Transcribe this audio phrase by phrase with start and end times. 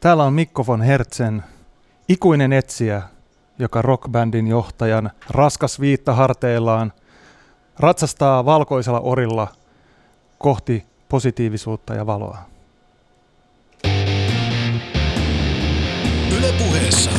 [0.00, 1.42] Täällä on Mikko von Hertzen,
[2.08, 3.02] ikuinen etsijä,
[3.58, 6.92] joka rockbändin johtajan raskas viitta harteillaan
[7.78, 9.48] ratsastaa valkoisella orilla
[10.38, 12.38] kohti positiivisuutta ja valoa.
[16.38, 17.10] Yle puheessa.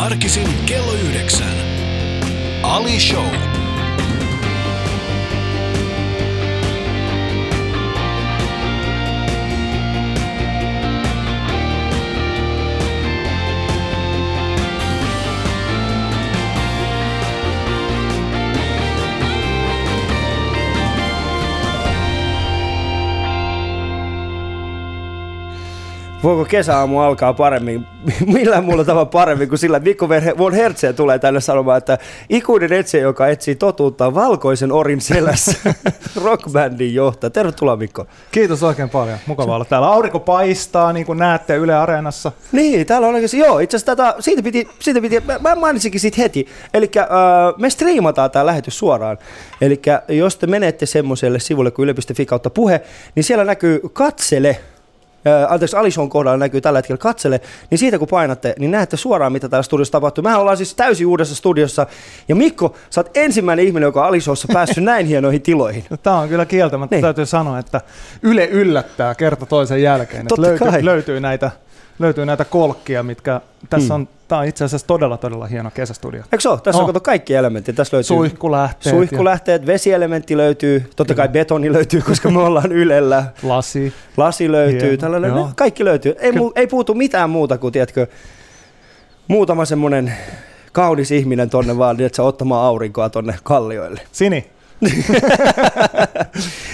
[0.00, 1.56] Arkisin kello yhdeksän.
[2.62, 3.55] Ali Show.
[26.22, 27.86] Voiko kesäaamu alkaa paremmin,
[28.34, 30.08] millään muulla tavalla paremmin kuin sillä, että Mikko
[30.38, 31.98] von Hertze tulee tänne sanomaan, että
[32.28, 35.74] ikuinen etsijä, joka etsii totuutta valkoisen orin selässä,
[36.24, 37.30] rockbändin johtaja.
[37.30, 38.06] Tervetuloa Mikko.
[38.32, 39.18] Kiitos oikein paljon.
[39.26, 39.88] Mukava olla täällä.
[39.88, 42.32] Aurinko paistaa, niin kuin näette Yle Areenassa.
[42.52, 46.16] Niin, täällä on oikeasti, joo, itse asiassa tätä, siitä piti, siitä piti, mä mainitsinkin siitä
[46.22, 46.46] heti.
[46.74, 47.06] Eli äh,
[47.58, 49.18] me striimataan tämä lähetys suoraan.
[49.60, 52.80] Eli jos te menette semmoiselle sivulle kuin yle.fi kautta puhe,
[53.14, 54.60] niin siellä näkyy katsele
[55.26, 59.32] äh, anteeksi, Alishon kohdalla näkyy tällä hetkellä katsele, niin siitä kun painatte, niin näette suoraan,
[59.32, 60.22] mitä täällä studiossa tapahtuu.
[60.22, 61.86] Mehän ollaan siis täysin uudessa studiossa,
[62.28, 65.84] ja Mikko, sä oot ensimmäinen ihminen, joka on Alishossa päässyt näin hienoihin tiloihin.
[65.90, 67.02] No, Tämä on kyllä kieltämättä, Niin.
[67.02, 67.80] täytyy sanoa, että
[68.22, 70.20] Yle yllättää kerta toisen jälkeen.
[70.20, 70.68] Että Totta kai.
[70.68, 71.50] löytyy, löytyy, näitä,
[71.98, 74.00] löytyy näitä kolkkia, mitkä tässä Mm.
[74.00, 76.20] on, tämä on itse asiassa todella, todella hieno kesästudio.
[76.22, 76.60] Eikö se ole?
[76.60, 76.88] Tässä on Oh.
[76.88, 77.76] kato kaikki elementit.
[77.76, 83.16] Tässä löytyy Suihkulähteet suihkulähteet, vesielementti löytyy, totta kai betoni löytyy, koska me ollaan Ylellä.
[83.16, 83.92] ja lasi.
[84.16, 85.38] Lasi löytyy, tällainen, joo.
[85.38, 86.14] no, kaikki löytyy.
[86.18, 88.06] Ei, mu, ei puutu mitään muuta kuin, tiedätkö,
[89.28, 90.14] muutama semmoinen
[90.72, 94.00] kaunis ihminen tonne vaan, että ottamaan aurinkoa tonne kallioille.
[94.12, 94.50] Sini,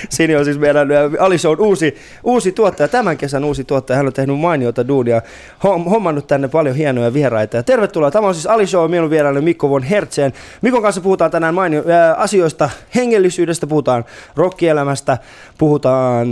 [0.09, 0.89] Siinä on siis meidän
[1.49, 3.97] on uusi, uusi tuottaja, tämän kesän uusi tuottaja.
[3.97, 5.23] Hän on tehnyt mainiota duunia,
[5.65, 7.57] hom- hommannut tänne paljon hienoja vieraita.
[7.57, 8.11] Ja tervetuloa.
[8.11, 10.33] Tämä on siis Ali Show, minun vieraani Mikko von Hertzeen.
[10.63, 11.85] Mikon kanssa puhutaan tänään mainio,
[12.17, 14.05] asioista, hengellisyydestä, puhutaan
[14.37, 15.19] rockielämästä,
[15.59, 16.29] puhutaan,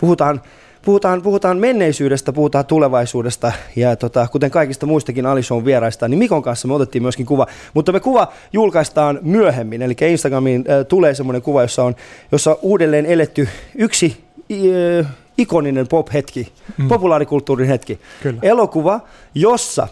[0.00, 0.40] puhutaan
[0.84, 6.42] Puhutaan, puhutaan menneisyydestä, puhutaan tulevaisuudesta ja tota, kuten kaikista muistakin Ali Shown vieraista, niin Mikon
[6.42, 7.46] kanssa me otettiin myöskin kuva.
[7.74, 11.94] Mutta me kuva julkaistaan myöhemmin, eli Instagramiin äh, tulee semmoinen kuva, jossa on,
[12.32, 15.06] jossa on uudelleen eletty yksi äh,
[15.38, 16.52] ikoninen pop-hetki.
[16.78, 16.88] Mm.
[16.88, 18.00] populaarikulttuurin hetki.
[18.22, 18.38] kyllä.
[18.42, 19.00] Elokuva,
[19.34, 19.88] jossa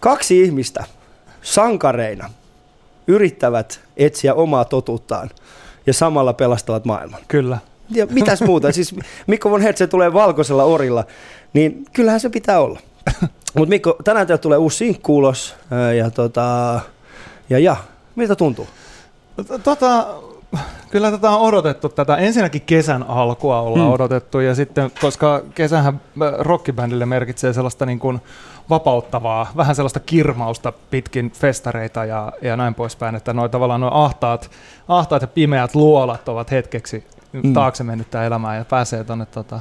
[0.00, 0.84] kaksi ihmistä
[1.42, 2.30] sankareina
[3.06, 5.30] yrittävät etsiä omaa totuuttaan
[5.86, 7.20] ja samalla pelastavat maailman.
[7.28, 7.58] Kyllä.
[7.90, 8.72] Ja mitäs muuta?
[8.72, 8.94] Siis
[9.26, 11.04] Mikko von Hertze tulee valkoisella orilla,
[11.52, 12.80] niin kyllähän se pitää olla.
[13.54, 16.80] Mutta Mikko, tänään teille tulee uusi sinkku ulos, ää, ja, tota,
[17.50, 17.76] ja, ja
[18.16, 18.66] miltä tuntuu?
[19.46, 20.06] T- Tota,
[20.90, 22.16] kyllä tätä on odotettu tätä.
[22.16, 23.88] Ensinnäkin kesän alkua ollaan Mm.
[23.88, 23.92] mm.
[23.92, 28.20] odotettu ja sitten, koska kesähän äh, rockibändille merkitsee sellaista niin kuin
[28.70, 34.50] vapauttavaa, vähän sellaista kirmausta pitkin festareita ja, ja näin poispäin, että noi tavallaan nuo ahtaat,
[34.88, 37.40] ahtaat ja pimeät luolat ovat hetkeksi Mm.
[37.42, 37.52] mm.
[37.52, 39.60] taakse mennyttä elämää ja pääsee tuonne tota,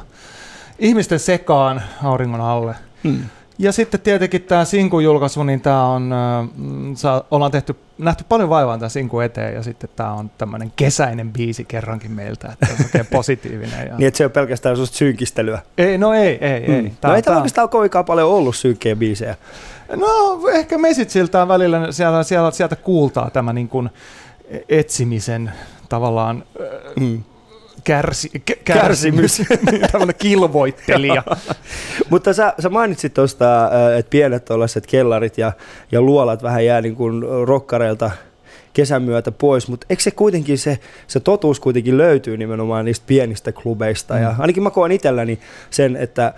[0.80, 2.76] ihmisten sekaan auringon alle.
[3.04, 3.20] Hmm.
[3.60, 6.14] Ja sitten tietenkin tämä sinkun julkaisu, niin tämä on,
[6.58, 10.74] mm, saa, ollaan tehty, nähty paljon vaivaa tämän sinkun eteen ja sitten tämä on tämmöinen
[10.76, 13.88] kesäinen biisi kerrankin meiltä, että on oikein positiivinen.
[13.88, 13.96] Ja...
[13.98, 15.60] Niin, että se on pelkästään sellaista synkistelyä.
[15.78, 16.82] Ei, no ei, ei, ei.
[16.82, 16.92] Hmm.
[17.04, 19.36] no ei täällä oikeastaan kovinkaan paljon ollut synkkejä biisejä.
[19.96, 23.90] No ehkä mesitsiltään välillä siellä, siellä, sieltä kuultaa tämä niin kuin
[24.70, 25.52] etsimisen
[25.90, 26.44] tavallaan
[27.00, 27.24] Hmm.
[27.88, 29.42] Kärsi, kä- Kärsimys.
[29.92, 31.24] tämmöinen kilvoittelija.
[32.12, 35.52] Mutta sä, sä mainitsit tuosta, että pienet tuollaiset kellarit ja,
[35.92, 38.12] ja luolat vähän jää niin kuin rokkareilta
[38.74, 43.52] kesän myötä pois, mutta eikö se kuitenkin se, se totuus kuitenkin löytyy nimenomaan niistä pienistä
[43.52, 44.36] klubeista ja Mm.
[44.40, 46.34] ainakin mä koen itselläni sen, että äh,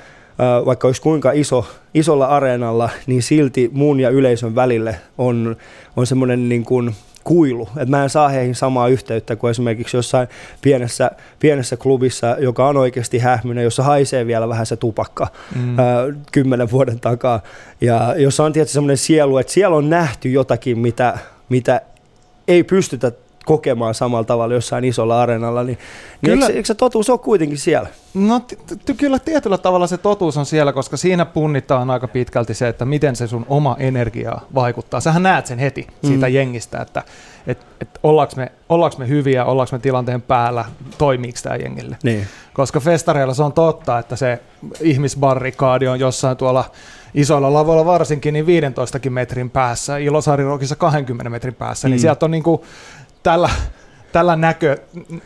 [0.66, 5.58] vaikka olisi kuinka iso, isolla areenalla, niin silti mun ja yleisön välille on,
[5.96, 6.96] on semmoinen niin kuin
[7.29, 10.28] kuilu, että mä en saa heihin samaa yhteyttä kuin esimerkiksi jossain
[10.62, 15.79] pienessä, pienessä klubissa, joka on oikeasti hähmyinen, jossa haisee vielä vähän se tupakka Mm.
[15.79, 15.85] ää,
[16.31, 17.42] kymmenen vuoden takaa.
[17.81, 21.18] Ja jossa on tietysti semmoinen sielu, että siellä on nähty jotakin, mitä,
[21.50, 21.81] mitä
[22.48, 23.12] ei pystytä
[23.50, 25.78] kokemaan samalla tavalla jossain isolla areenalla, niin,
[26.22, 26.46] niin Kyllä.
[26.46, 27.90] eikö, eikö se totuus ole kuitenkin siellä?
[28.13, 28.54] No t-
[28.86, 32.86] t- kyllä tietyllä tavalla se totuus on siellä, koska siinä punnitaan aika pitkälti se, että
[32.86, 35.00] miten se sun oma energia vaikuttaa.
[35.00, 36.34] Sähän näet sen heti siitä Mm.
[36.34, 37.04] jengistä, että
[37.48, 40.66] et, et ollaanko, me, ollaanko me hyviä, ollaanko me tilanteen päällä,
[40.98, 41.98] toimiiko tämä jengille.
[42.04, 42.28] Niin.
[42.54, 44.40] Koska festareilla se on totta, että se
[44.81, 46.63] ihmisbarrikaadi on jossain tuolla
[47.13, 51.92] isoilla lavoilla varsinkin, niin 15 metrin päässä, Ilosaari Rockissa 20 metrin päässä, mm.
[51.92, 52.02] niin Mm.
[52.02, 52.66] sieltä on niinku
[53.24, 53.50] tällä,
[54.12, 54.77] tällä näkö,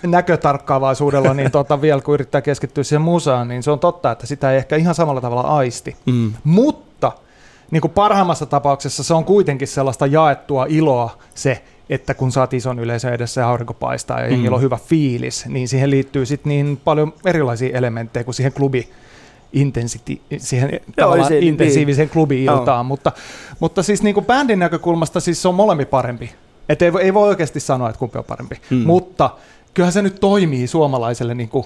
[0.04, 4.52] näkötarkkaavaisuudella, niin tota, vielä kun yrittää keskittyä siihen musaan, niin se on totta, että sitä
[4.52, 5.96] ei ehkä ihan samalla tavalla aisti.
[6.06, 6.34] Mm.
[6.44, 7.12] Mutta
[7.72, 12.80] niin kuin parhaimmassa tapauksessa se on kuitenkin sellaista jaettua iloa se, että kun saat ison
[12.80, 14.54] yleisön edessä ja aurinko paistaa ja mm.
[14.54, 18.90] on hyvä fiilis, niin siihen liittyy sitten niin paljon erilaisia elementtejä kuin siihen klubi
[19.54, 21.44] intensity, siihen Joo, se, niin.
[21.44, 22.14] intensiiviseen niin.
[22.14, 23.12] klubi-iltaan, mutta,
[23.60, 26.32] mutta siis niin kuin bändin näkökulmasta siis se on molemmin parempi.
[26.70, 28.78] Et ei, ei voi oikeasti sanoa, että kumpi on parempi, mm.
[28.78, 29.30] mutta
[29.74, 31.66] kyllähän se nyt toimii suomalaiselle niin kuin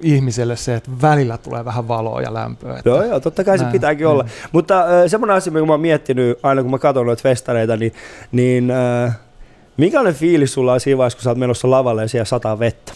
[0.00, 2.78] ihmiselle se, että välillä tulee vähän valoa ja lämpöä.
[2.78, 4.22] Että joo, joo, totta kai se näin, pitääkin olla.
[4.22, 4.32] Niin.
[4.52, 7.92] Mutta äh, semmoinen asia, mikä mä oon miettinyt aina, kun mä katson noita festareita, niin,
[8.32, 9.18] niin äh,
[9.76, 12.92] minkälainen fiilis sulla on siinä vaiheessa, kun sä oot menossa lavalle ja siellä sataa vettä?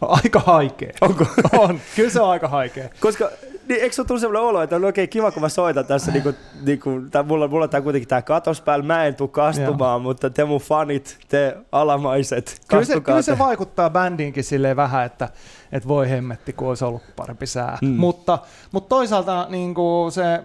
[0.00, 0.92] Aika haikea.
[1.00, 1.26] Onko?
[1.58, 2.88] on, kyllä se on aika haikea.
[3.00, 3.30] Koska
[3.70, 6.22] niin eikö se tullut sellainen olo, että on oikein kiva, kun mä soitan tässä, niin
[6.22, 6.36] kuin,
[6.66, 9.98] niin kuin, tää, mulla, mulla tää kuitenkin tämä katos päällä, mä en tule kastumaan, Joo.
[9.98, 15.28] mutta te mun fanit, te alamaiset, kyllä se, kyllä se vaikuttaa bändiinkin silleen vähän, että,
[15.72, 17.78] että voi hemmetti, kun olisi ollut parempi sää.
[17.82, 17.88] Mm.
[17.88, 18.38] Mutta,
[18.72, 20.44] mutta toisaalta niin kuin se,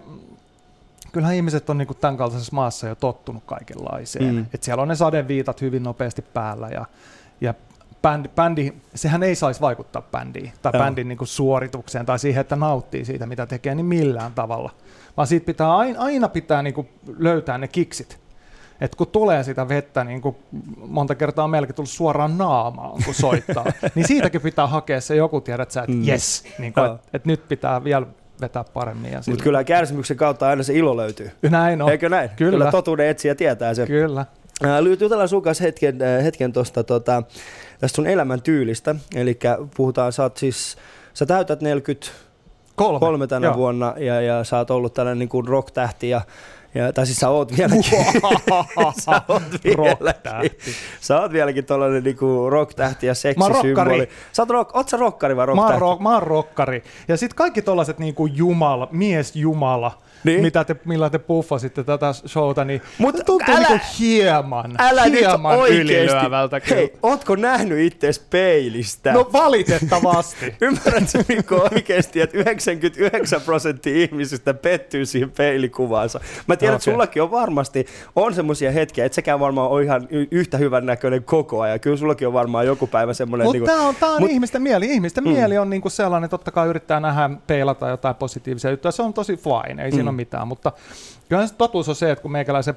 [1.11, 4.35] kyllähän ihmiset on niin kuin tämän kaltaisessa maassa jo tottunut kaikenlaiseen.
[4.35, 4.45] Mm.
[4.53, 6.85] Että siellä on ne sadeviitat hyvin nopeasti päällä ja,
[7.41, 7.53] ja
[8.05, 10.83] bändi, bändi, sehän ei saisi vaikuttaa bändiin tai Joo.
[10.83, 14.71] bändin niin kuin suoritukseen tai siihen, että nauttii siitä, mitä tekee, niin millään tavalla.
[15.17, 18.19] Vaan siitä pitää aina, aina pitää niin kuin löytää ne kiksit.
[18.81, 20.35] Et kun tulee sitä vettä, niin kuin
[20.77, 23.65] monta kertaa on melkein tullut suoraan naamaan, kun soittaa,
[23.95, 26.07] niin siitäkin pitää hakea se joku, tiedät sä, että mm.
[26.07, 28.05] yes, niin että et nyt pitää vielä
[28.41, 29.11] vetää paremmin.
[29.27, 31.31] Mutta kyllä kärsimyksen kautta aina se ilo löytyy.
[31.49, 31.89] Näin on.
[31.89, 32.29] Eikö näin?
[32.29, 32.51] Kyllä.
[32.51, 33.85] kyllä totuuden etsiä tietää se.
[33.85, 34.25] Kyllä.
[34.99, 37.23] Jutellaan sun kanssa hetken, hetken tuosta tota,
[37.79, 38.95] tästä sun elämäntyylistä.
[39.15, 39.39] Eli
[39.77, 40.77] puhutaan, sä oot siis,
[41.13, 42.07] sä täytät 40
[42.75, 43.55] Kolme, tänä Joo.
[43.57, 46.21] vuonna ja, ja sä oot ollut tällainen niin kuin rock-tähti ja
[46.75, 47.83] ja, tai siis sä oot vieläkin.
[49.03, 50.51] sä oot vieläkin.
[51.01, 54.09] sä oot vieläkin tollanen niinku rock-tähti ja seksisymboli.
[54.31, 55.79] Sä oot, rock, oot sä rokkari vai rock-tähti?
[55.79, 56.83] Mä oon, mä oon rokkari.
[57.07, 60.41] Ja sit kaikki tollaset niinku jumala, mies jumala, niin.
[60.41, 65.69] mitä te, millä te puffasitte tätä showta, niin Mut tuntuu älä, niinku hieman, älä hieman
[65.69, 66.61] ylilyövältä.
[66.69, 69.13] Hei, ootko nähnyt itse peilistä?
[69.13, 70.55] No valitettavasti.
[70.61, 76.19] Ymmärrätkö Mikko oikeasti, että 99 prosenttia ihmisistä pettyy siihen peilikuvaansa.
[76.47, 76.75] Mä tiedän, okay.
[76.75, 77.85] että sullakin on varmasti
[78.15, 81.79] on semmoisia hetkiä, että sekään varmaan on ihan yhtä hyvän näköinen koko ajan.
[81.79, 83.45] Kyllä sullakin on varmaan joku päivä semmoinen...
[83.45, 84.85] Mutta niin kuin, tämä on, on mut, ihmisten mieli.
[84.85, 85.29] Ihmisten mm.
[85.29, 88.91] mieli on niinku sellainen, totta kai yrittää nähdä peilata jotain positiivisia juttuja.
[88.91, 89.95] Se on tosi fine, ei mm.
[89.95, 90.71] siinä ole mitään, mutta
[91.29, 92.75] kyllä se totuus on se, että kun meikäläisen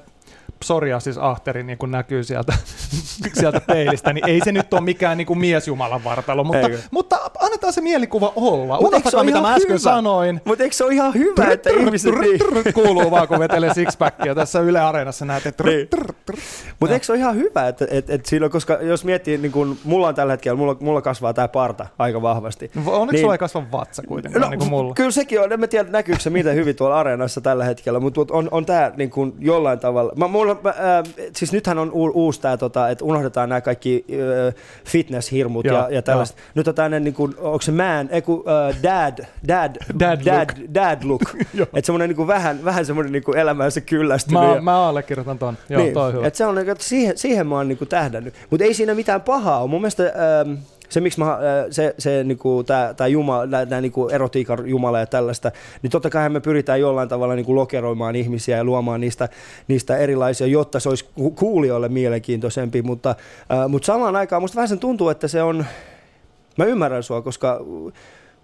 [0.59, 2.53] psoriasis ahteri niin kuin näkyy sieltä,
[3.33, 7.73] sieltä peilistä, niin ei se nyt ole mikään niin kuin miesjumalan vartalo, mutta, mutta annetaan
[7.73, 8.77] se mielikuva olla.
[8.77, 10.41] Unohtakaa, mitä mä äsken sanoin.
[10.45, 12.13] Mutta eikö se ole ihan hyvä, trr, että trr, ihmiset...
[12.13, 15.89] Trr, trr, trr, kuuluu vaan, kun vetelee sixpackia tässä Yle Areenassa näet, että niin.
[16.79, 19.79] Mutta eikö se ole ihan hyvä, että, että, että silloin, koska jos miettii, niin kuin
[19.83, 22.71] mulla on tällä hetkellä, mulla, mulla kasvaa tämä parta aika vahvasti.
[22.75, 24.93] No, onneksi niin, sulla ei kasva vatsa kuitenkaan, no, niin kuin mulla.
[24.93, 28.47] Kyllä sekin on, en tiedä näkyykö se miten hyvin tuolla Areenassa tällä hetkellä, mutta on,
[28.51, 30.13] on tämä niin kuin jollain tavalla.
[30.15, 34.05] Mä, mulla, mä, äh, siis nythän on u, uusi tämä, tota, että unohdetaan nämä kaikki
[34.11, 34.53] äh,
[34.85, 36.37] fitness-hirmut ja, ja tällaiset.
[36.37, 36.45] Joo.
[36.55, 40.25] Nyt on tämmöinen, niin kuin, onko se man, ei kun, uh, dad, dad, dad, dad,
[40.25, 40.49] look.
[40.73, 41.21] Dad look.
[41.73, 44.43] että semmoinen niin vähän, vähän semmoinen niin elämänsä kyllästynyt.
[44.43, 45.57] Mä, ja, mä allekirjoitan ton.
[45.69, 46.27] Joo, niin, toi hyvä.
[46.27, 48.33] Et se on, että siihen, siihen mä oon niin kuin tähdännyt.
[48.49, 49.69] Mutta ei siinä mitään pahaa ole.
[49.69, 50.03] Mun mielestä...
[50.03, 50.53] Ähm,
[50.89, 51.39] se, miksi mä,
[51.71, 55.51] se, se niinku, tää, tää jumala, nää, niinku erotiikan jumala ja tällaista,
[55.81, 59.29] niin totta kai me pyritään jollain tavalla niinku lokeroimaan ihmisiä ja luomaan niistä,
[59.67, 63.15] niistä erilaisia, jotta se olisi kuulijoille mielenkiintoisempi, mutta,
[63.51, 65.65] äh, mutta samaan aikaan musta vähän sen tuntuu, että se on,
[66.57, 67.65] mä ymmärrän sua, koska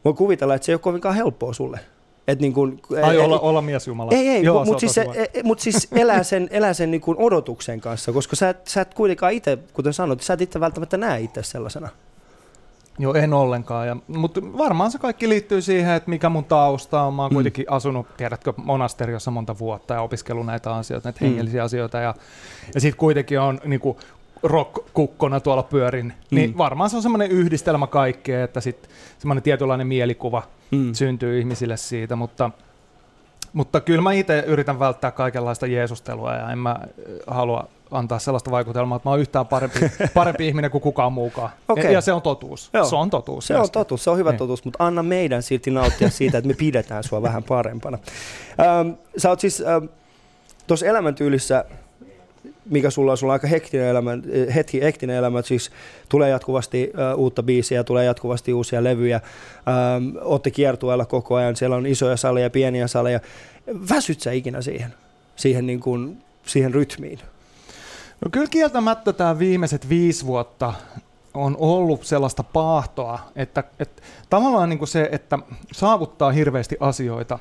[0.06, 1.80] voi kuvitella, että se ei ole kovinkaan helppoa sulle.
[2.28, 4.12] Et niin kun, Ai olla, olla miesjumala.
[4.12, 5.06] Ei, ei, mutta mut siis, se,
[5.44, 8.94] mut siis elää sen, elää sen niin kuin odotuksen kanssa, koska sä et, sä et
[8.94, 11.90] kuitenkaan itse, kuten sanoit, sä et itse välttämättä näe itse sellaisena.
[13.00, 13.88] Joo, en ollenkaan.
[13.88, 17.14] Ja, mutta varmaan se kaikki liittyy siihen, että mikä mun tausta on.
[17.14, 17.34] Mä oon mm.
[17.34, 21.28] kuitenkin asunut, tiedätkö, monasteriossa monta vuotta ja opiskellut näitä asioita, näitä mm.
[21.28, 21.98] hengellisiä asioita.
[21.98, 22.16] Ja,
[22.74, 23.98] ja sitten kuitenkin on niin kuin,
[24.44, 26.36] rock-kukkona tuolla pyörin, niin mm.
[26.36, 30.94] niin varmaan se on semmoinen yhdistelmä kaikkea, että sitten semmoinen tietynlainen mielikuva mm.
[30.94, 32.52] syntyy ihmisille siitä, mutta,
[33.54, 36.80] mutta kyllä mä itse yritän välttää kaikenlaista jeesustelua ja en mä
[37.28, 39.80] halua antaa sellaista vaikutelmaa, että mä oon yhtään parempi,
[40.13, 41.50] parempi ihminen kuin kukaan muukaan.
[41.68, 41.92] Okay.
[41.92, 42.70] Ja se on totuus.
[42.74, 42.86] Joo.
[42.86, 43.48] Se on totuus.
[43.48, 44.38] Se on totuus, se on hyvä niin.
[44.38, 47.98] totuus, mutta anna meidän silti nauttia siitä, että me pidetään sua vähän parempana.
[48.60, 49.86] Ähm, sä oot siis ähm,
[50.68, 51.65] tuossa elämäntyylissä
[52.70, 54.12] mikä sulla on, sulla on aika hektinen elämä,
[54.56, 55.72] hetki, hektinen elämä, siis
[56.10, 59.22] tulee jatkuvasti uh, uutta biisiä, tulee jatkuvasti uusia levyjä,
[59.98, 63.20] um, ootte kiertueella koko ajan, siellä on isoja saleja, pieniä saleja.
[63.89, 64.94] Väsyt sä ikinä siihen,
[65.36, 67.20] siihen, niin kuin, siihen rytmiin?
[68.25, 70.74] No kyllä kieltämättä tämä viimeiset viisi vuotta
[71.34, 75.39] on ollut sellaista paahtoa, että, että tavallaan niin kuin se, että
[75.72, 77.39] saavuttaa hirveästi asioita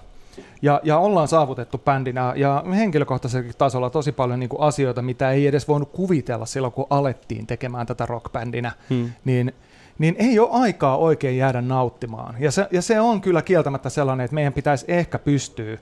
[0.63, 5.47] ja, ja ollaan saavutettu bändinä ja henkilökohtaisella tasolla tosi paljon niin kuin asioita, mitä ei
[5.47, 9.11] edes voinut kuvitella silloin, kun alettiin tekemään tätä rockbändinä, hmm.
[9.25, 9.53] niin,
[9.99, 12.37] niin ei ole aikaa oikein jäädä nauttimaan.
[12.39, 15.79] Ja se, ja se on kyllä kieltämättä sellainen, että meidän pitäisi ehkä pystyä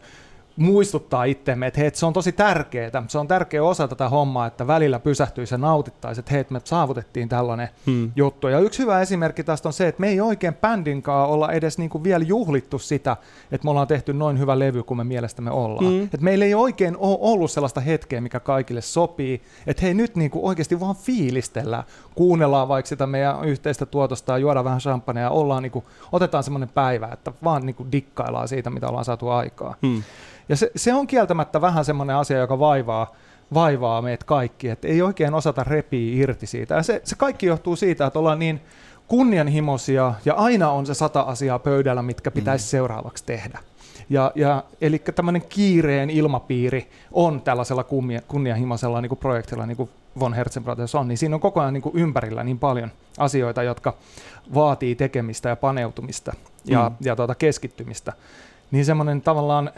[0.63, 3.03] muistuttaa itsemme, että hei, se on tosi tärkeää.
[3.09, 7.29] Se on tärkeä osa tätä hommaa, että välillä pysähtyisi ja nautittaisi, että hei, me saavutettiin
[7.29, 8.13] tällainen hmm.
[8.17, 8.49] juttu.
[8.49, 12.05] Ja yksi hyvä esimerkki tästä on se, että me ei oikein bändinkaan olla edes niinku
[12.05, 13.17] vielä juhlittu sitä,
[13.53, 15.87] että me ollaan tehty noin hyvä levy kuin me mielestämme ollaan.
[15.87, 16.05] Hmm.
[16.05, 20.49] Että meillä ei oikein ole ollut sellaista hetkeä, mikä kaikille sopii, että hei nyt niinku
[20.49, 25.63] oikeasti vaan fiilistellään, kuunnellaan vaikka sitä meidän yhteistä tuotosta ja juodaan vähän champagnea ja ollaan
[25.63, 29.75] niinku, otetaan semmoinen päivä, että vaan niinku dikkaillaan siitä, mitä ollaan saatu aikaa.
[29.87, 30.03] Hmm.
[30.53, 33.13] Ja se, se on kieltämättä vähän semmoinen asia, joka vaivaa,
[33.55, 36.75] vaivaa meitä kaikki, että ei oikein osata repiä irti siitä.
[36.75, 38.61] Ja se, se kaikki johtuu siitä, että ollaan niin
[39.09, 42.69] kunnianhimoisia ja aina on se sata asiaa pöydällä, mitkä pitäisi mm.
[42.69, 43.59] seuraavaksi tehdä.
[44.11, 49.91] Ja, ja, eli tämmöinen kiireen ilmapiiri on tällaisella kunnia, kunnianhimoisella niin kuin projektilla, niin kuin
[50.21, 53.63] Von Herzen Brothers on, niin siinä on koko ajan niin kuin ympärillä niin paljon asioita,
[53.63, 53.95] jotka
[54.55, 56.33] vaatii tekemistä ja paneutumista
[56.65, 56.97] ja, mm.
[57.01, 58.13] ja tuota keskittymistä.
[58.71, 59.71] Niin semmoinen tavallaan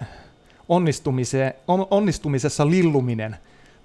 [1.90, 3.37] onnistumisessa lilluminen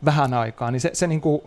[0.06, 1.42] vähän aikaa, niin se, se niin kuin,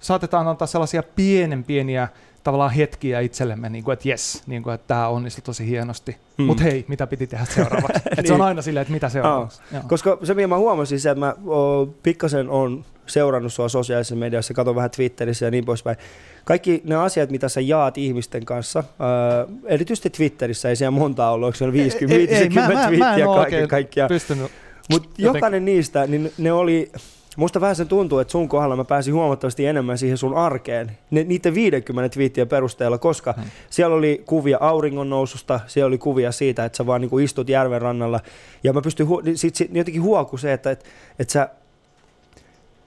[0.00, 2.08] saatetaan antaa sellaisia pienen pieniä
[2.44, 6.16] tavallaan hetkiä itsellemme, niin kuin, että jes, niin kuin, että tämä onnistui tosi hienosti.
[6.38, 6.46] Hmm.
[6.46, 8.02] Mutta hei, mitä piti tehdä seuraavaksi?
[8.16, 8.26] niin.
[8.26, 9.62] Se on aina silleen, että mitä seuraavaksi.
[9.76, 9.88] Oh.
[9.88, 14.54] Koska se, mitä mä huomasin, se, että mä o, pikkasen on seurannut sua sosiaalisessa mediassa,
[14.54, 15.96] katon vähän Twitterissä ja niin poispäin.
[16.44, 21.46] Kaikki ne asiat, mitä sä jaat ihmisten kanssa, ää, erityisesti Twitterissä, ei siellä monta ollut,
[21.46, 24.08] onko se 50, ei, 50 ei, mä, twiittiä kaiken kaikkiaan.
[24.08, 24.50] Pystynyt
[24.88, 26.92] mutta jokainen niistä, niin ne oli,
[27.36, 31.24] musta vähän se tuntuu, että sun kohdalla mä pääsin huomattavasti enemmän siihen sun arkeen, ne,
[31.24, 33.44] niiden 50 twiittien perusteella, koska hmm.
[33.70, 37.82] siellä oli kuvia auringon noususta, siellä oli kuvia siitä, että sä vaan niin istut järven
[37.82, 38.20] rannalla,
[38.64, 40.84] ja mä pystyn, hu- sit, sit, jotenkin huoku se, että, että,
[41.18, 41.48] että sä,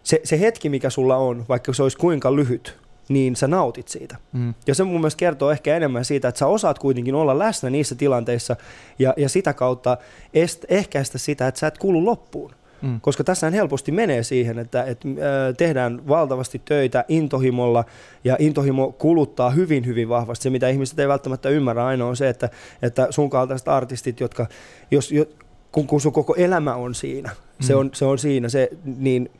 [0.03, 2.77] se, se hetki, mikä sulla on, vaikka se olisi kuinka lyhyt,
[3.13, 4.15] niin sä nautit siitä.
[4.33, 4.53] Mm.
[4.67, 7.95] Ja se mun mielestä kertoo ehkä enemmän siitä, että sä osaat kuitenkin olla läsnä niissä
[7.95, 8.55] tilanteissa
[8.99, 9.97] ja, ja sitä kautta
[10.33, 12.51] est, ehkäistä sitä, että sä et kuulu loppuun.
[12.81, 13.01] Mm.
[13.01, 17.85] Koska tässä helposti menee siihen, että, että äh, tehdään valtavasti töitä intohimolla
[18.23, 20.43] ja intohimo kuluttaa hyvin, hyvin vahvasti.
[20.43, 22.49] Se, mitä ihmiset ei välttämättä ymmärrä aina on se, että,
[22.81, 24.47] että sun kaltaiset artistit, jotka,
[24.91, 25.25] jos, jo,
[25.71, 27.65] kun, kun sun koko elämä on siinä, mm.
[27.65, 29.31] se, on, se on siinä, se, niin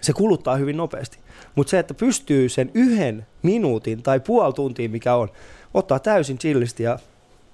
[0.00, 1.18] se kuluttaa hyvin nopeasti.
[1.56, 5.28] Mutta se, että pystyy sen yhden minuutin tai puoli tuntia, mikä on,
[5.74, 6.98] ottaa täysin chillisti ja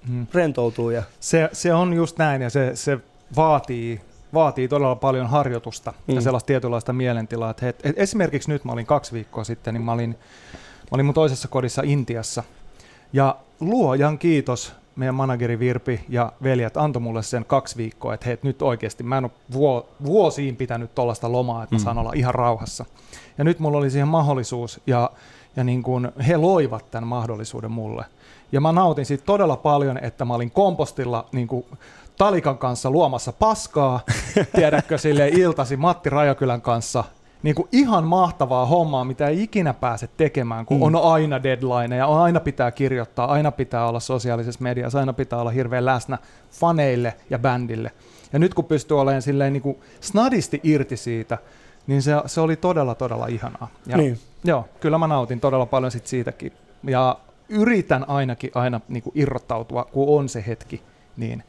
[0.07, 0.27] hmm.
[0.35, 0.91] rentoutuu.
[0.91, 1.03] Ja...
[1.21, 2.99] Se, se on just näin ja se, se
[3.37, 4.01] vaatii,
[4.35, 6.15] vaatii todella paljon harjoitusta hmm.
[6.15, 7.51] ja sellaista tietynlaista mielentilaa.
[7.51, 11.07] Et, et, et esimerkiksi nyt mä olin kaksi viikkoa sitten, niin mä olin, mä olin
[11.07, 12.43] mun toisessa kodissa Intiassa
[13.13, 18.39] ja luojan kiitos, meidän manageri Virpi ja veljet antoi mulle sen kaksi viikkoa, että hei,
[18.43, 22.01] nyt oikeasti mä en ole vuosiin pitänyt tuollaista lomaa, että mä saan mm.
[22.01, 22.85] olla ihan rauhassa.
[23.39, 25.11] Ja nyt mulla oli siihen mahdollisuus ja,
[25.57, 28.05] ja niin kuin he loivat tämän mahdollisuuden mulle.
[28.53, 31.65] Ja mä nautin siitä todella paljon, että mä olin kompostilla niin kuin
[32.19, 34.01] Talikan kanssa luomassa paskaa,
[34.57, 37.05] tiedätkö, sille iltasi Matti Rajakylän kanssa
[37.43, 40.83] niin kuin ihan mahtavaa hommaa, mitä ei ikinä pääse tekemään, kun mm.
[40.83, 45.51] on aina deadline ja aina pitää kirjoittaa, aina pitää olla sosiaalisessa mediassa, aina pitää olla
[45.51, 46.19] hirveän läsnä
[46.51, 47.91] faneille ja bändille.
[48.33, 51.39] Ja nyt kun pystyy olemaan silleen niin kuin snadisti irti siitä,
[51.87, 53.69] niin se, se oli todella, todella ihanaa.
[53.87, 54.19] Ja, niin.
[54.45, 56.53] Joo, kyllä mä nautin todella paljon sit siitäkin.
[56.87, 60.83] Ja yritän ainakin aina niin kuin irrottautua, kun on se hetki,
[61.17, 61.43] niin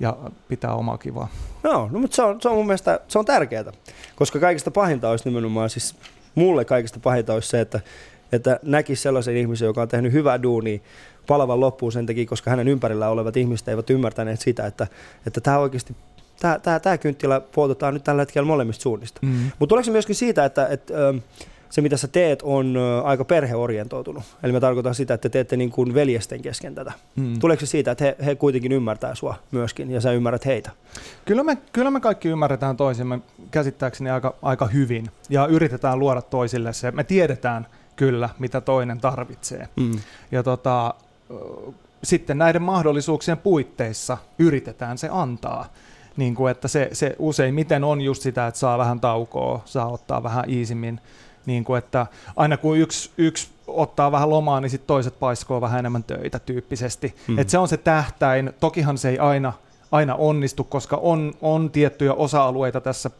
[0.00, 0.16] ja
[0.48, 1.28] pitää omaa kivaa.
[1.62, 3.72] No, no mutta se on, se on mun mielestä se on tärkeää,
[4.16, 5.94] koska kaikista pahinta olisi nimenomaan, siis
[6.34, 7.80] mulle kaikista pahinta olisi se, että,
[8.32, 10.78] että näkisi sellaisen ihmisen, joka on tehnyt hyvää duunia,
[11.26, 14.86] palavan loppuun sen takia, koska hänen ympärillä olevat ihmiset eivät ymmärtäneet sitä, että,
[15.26, 15.96] että tämä oikeasti
[16.40, 19.20] tämä, tämä, tämä kynttilä poltetaan nyt tällä hetkellä molemmista suunnista.
[19.22, 19.50] Mm-hmm.
[19.58, 20.94] Mutta tuleeko se myöskin siitä, että, että
[21.70, 24.22] se mitä sä teet on aika perheorientoitunut.
[24.42, 26.92] Eli mä tarkoitan sitä, että te teette niin kuin veljesten kesken tätä.
[27.16, 27.38] Mm.
[27.38, 30.70] Tuleeko se siitä, että he, he kuitenkin ymmärtää sua myöskin ja sä ymmärrät heitä?
[31.24, 36.72] Kyllä me, kyllä me kaikki ymmärretään toisimme käsittääkseni aika, aika hyvin ja yritetään luoda toisille
[36.72, 36.90] se.
[36.90, 37.66] Me tiedetään
[37.96, 39.68] kyllä, mitä toinen tarvitsee.
[39.76, 39.98] Mm.
[40.32, 40.94] Ja tota,
[42.04, 45.72] sitten näiden mahdollisuuksien puitteissa yritetään se antaa.
[46.18, 50.22] Niin kuin, että se, se useimmiten on just sitä, että saa vähän taukoa, saa ottaa
[50.22, 51.00] vähän iisimmin
[51.46, 52.06] niin kuin, että
[52.36, 57.14] aina kun yksi, yksi ottaa vähän lomaa, niin sitten toiset paiskoo vähän enemmän töitä tyyppisesti.
[57.28, 57.38] Mm.
[57.38, 58.52] Et se on se tähtäin.
[58.60, 59.52] Tokihan se ei aina,
[59.92, 63.10] aina onnistu, koska on, on tiettyjä osa-alueita tässä,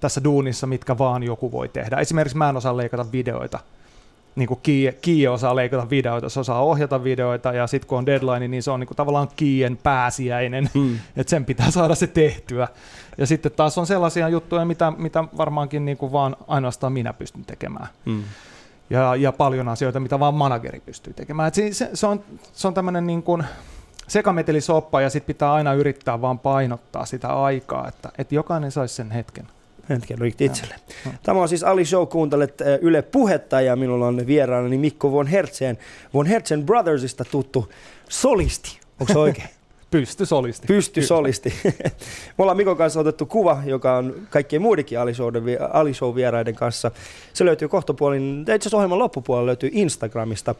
[0.00, 1.96] tässä duunissa, mitkä vaan joku voi tehdä.
[1.96, 3.58] Esimerkiksi mä en osaa leikata videoita.
[4.36, 8.06] Niin kuin Kiie, Kiie osaa leikata videoita, se osaa ohjata videoita, ja sitten kun on
[8.06, 10.98] deadline, niin se on niin kuin tavallaan Kien pääsiäinen, mm.
[11.16, 12.68] että sen pitää saada se tehtyä.
[13.18, 17.44] Ja sitten taas on sellaisia juttuja, mitä, mitä varmaankin niin kuin vaan ainoastaan minä pystyn
[17.44, 17.88] tekemään.
[18.04, 18.22] Mm.
[18.90, 21.48] Ja, ja paljon asioita, mitä vaan manageri pystyy tekemään.
[21.48, 23.44] Et se, se, on, se on tämmöinen niin kuin
[24.08, 29.10] sekametelisoppa, ja sitten pitää aina yrittää vaan painottaa sitä aikaa, että, että jokainen saisi sen
[29.10, 29.46] hetken
[29.88, 30.74] hetken rikti itselle.
[31.22, 35.78] Tämä on siis Ali Show, kuuntelet Yle Puhetta ja minulla on vieraana Mikko von Hertzen,
[36.14, 37.72] von Hertzen Brothersista tuttu
[38.08, 38.78] solisti.
[39.00, 39.48] Onko se oikein?
[39.90, 40.66] Pystysolisti.
[40.66, 41.54] Pystysolisti.
[42.38, 44.98] Me ollaan Mikon kanssa otettu kuva, joka on kaikkien muidenkin
[45.70, 46.90] Ali Show-vieraiden kanssa.
[47.32, 50.54] Se löytyy kohtapuolin, itse asiassa ohjelman loppupuolella löytyy Instagramista.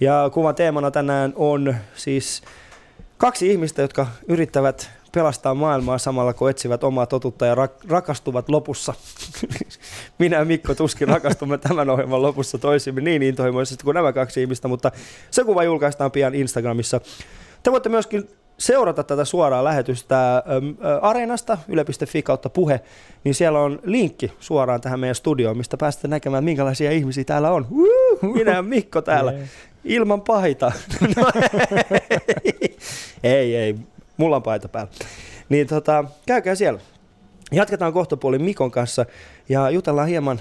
[0.00, 2.42] Ja kuvan teemana tänään on siis
[3.16, 8.94] kaksi ihmistä, jotka yrittävät pelastaa maailmaa samalla, kun etsivät omaa totutta ja rak- rakastuvat lopussa.
[10.18, 14.68] Minä ja Mikko tuskin rakastumme tämän ohjelman lopussa toisimme niin intohimoisesti kuin nämä kaksi ihmistä,
[14.68, 14.92] mutta
[15.30, 17.00] se kuva julkaistaan pian Instagramissa.
[17.62, 20.42] Te voitte myöskin seurata tätä suoraa lähetystä
[21.02, 22.80] Areenasta, yle.fi kautta puhe,
[23.24, 27.66] niin siellä on linkki suoraan tähän meidän studioon, mistä pääsette näkemään, minkälaisia ihmisiä täällä on.
[28.34, 29.34] minä ja Mikko täällä,
[29.84, 30.72] ilman pahita.
[31.16, 31.32] No,
[33.22, 33.76] ei, ei,
[34.18, 34.90] mulla on paita päällä.
[35.48, 36.80] Niin tota, käykää siellä.
[37.52, 39.06] Jatketaan kohtapuolin Mikon kanssa
[39.48, 40.40] ja jutellaan hieman,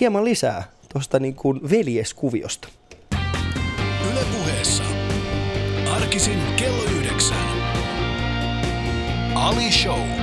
[0.00, 2.68] hieman lisää tuosta niin kuin veljeskuviosta.
[4.12, 4.82] Yle puheessa.
[5.92, 7.46] Arkisin kello yhdeksän.
[9.34, 10.21] Ali Show.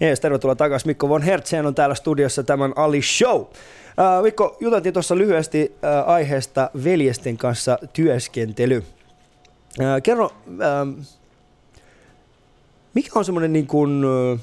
[0.00, 0.88] Jees, tervetuloa takaisin.
[0.88, 3.40] Mikko von Hertzen on täällä studiossa tämän Ali Show.
[3.40, 3.48] Uh,
[4.22, 8.76] Mikko, juteltiin tuossa lyhyesti uh, aiheesta veljesten kanssa työskentely.
[8.78, 11.04] Uh, kerro, uh,
[12.94, 14.40] mikä on semmoinen niin kuin, uh,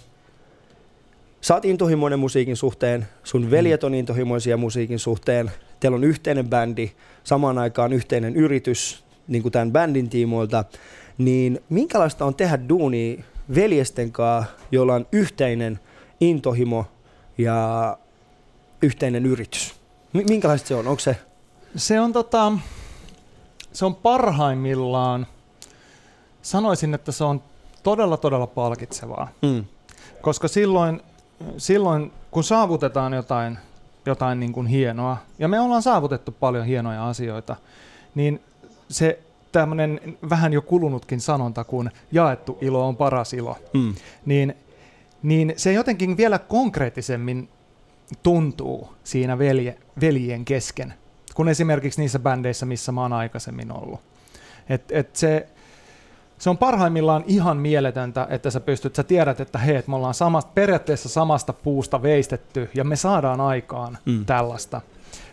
[1.41, 6.91] sä oot intohimoinen musiikin suhteen, sun veljet on intohimoisia musiikin suhteen, teillä on yhteinen bändi,
[7.23, 10.65] samaan aikaan yhteinen yritys, niin kuin tämän bändin tiimoilta,
[11.17, 13.23] niin minkälaista on tehdä duunia
[13.55, 15.79] veljesten kanssa, jolla on yhteinen
[16.19, 16.85] intohimo
[17.37, 17.97] ja
[18.81, 19.75] yhteinen yritys.
[20.13, 20.87] Minkälaista se on?
[20.87, 21.17] Onko se?
[21.75, 22.51] Se on, tota,
[23.73, 25.27] se on parhaimmillaan,
[26.41, 27.43] sanoisin, että se on
[27.83, 29.29] todella, todella palkitsevaa.
[29.41, 29.65] Mm.
[30.21, 31.01] Koska silloin,
[31.57, 33.57] silloin, kun saavutetaan jotain,
[34.05, 37.55] jotain niin kuin hienoa, ja me ollaan saavutettu paljon hienoja asioita,
[38.15, 38.41] niin
[38.89, 39.19] se
[39.51, 43.95] tämmöinen vähän jo kulunutkin sanonta, kun jaettu ilo on paras ilo, mm.
[44.25, 44.55] niin,
[45.23, 47.49] niin se jotenkin vielä konkreettisemmin
[48.23, 50.93] tuntuu siinä velje, veljien kesken,
[51.33, 53.99] kuin esimerkiksi niissä bändeissä, missä mä oon aikaisemmin ollut.
[54.69, 55.47] Et, et se,
[56.37, 60.51] se on parhaimmillaan ihan mieletöntä, että sä pystyt, sä tiedät, että hei, me ollaan samasta,
[60.55, 64.25] periaatteessa samasta puusta veistetty ja me saadaan aikaan mm.
[64.25, 64.81] tällaista.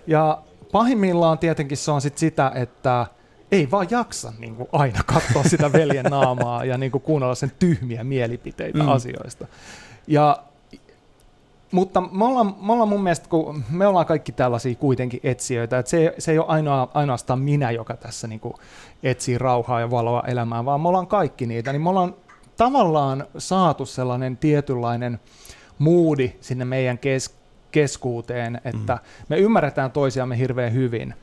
[0.06, 3.06] Ja pahimmillaan tietenkin se on sit sitä, että
[3.54, 7.52] ei vaan jaksa niin kuin aina katsoa sitä veljen naamaa ja niin kuin kuunnella sen
[7.58, 8.88] tyhmiä mielipiteitä mm.
[8.88, 9.46] asioista.
[10.06, 10.38] Ja,
[11.72, 15.90] mutta me ollaan, me ollaan mun mielestä, kun me ollaan kaikki tällaisia kuitenkin etsijöitä, että
[15.90, 18.54] se, se ei ole ainoa, ainoastaan minä, joka tässä niin kuin
[19.02, 22.14] etsii rauhaa ja valoa elämään, vaan me ollaan kaikki niitä, niin me ollaan
[22.56, 25.20] tavallaan saatu sellainen tietynlainen
[25.78, 27.36] moodi sinne meidän kes-
[27.70, 29.26] keskuuteen, että mm.
[29.28, 31.14] me ymmärretään toisiamme hirveän hyvin.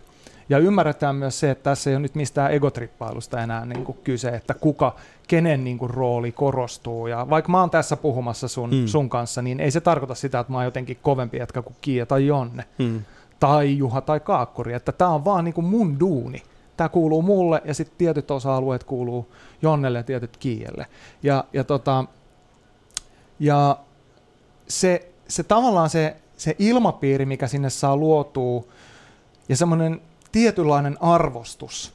[0.50, 4.30] Ja ymmärretään myös se, että tässä ei ole nyt mistään egotrippailusta enää niin kuin kyse,
[4.30, 4.96] että kuka,
[5.28, 7.08] kenen niin kuin rooli korostuu.
[7.08, 8.88] Ja vaikka mä oon tässä puhumassa sun, mm.
[8.88, 12.06] sun kanssa, niin ei se tarkoita sitä, että mä oon jotenkin kovempi jätkä kuin Kiia
[12.06, 12.66] tai Jonne.
[12.78, 13.02] Mm.
[13.40, 14.74] Tai Juha tai Kaakkuri.
[14.74, 16.44] Että tämä on vaan niin kuin mun duuni.
[16.78, 20.88] Tämä kuuluu mulle ja sitten tietyt osa-alueet kuuluu Jonnelle ja tietyt Kiielle.
[21.24, 22.06] Ja, ja, tota,
[23.40, 23.78] ja
[24.68, 28.64] se, se tavallaan se, se ilmapiiri, mikä sinne saa luotua,
[29.50, 31.94] ja semmoinen tietynlainen arvostus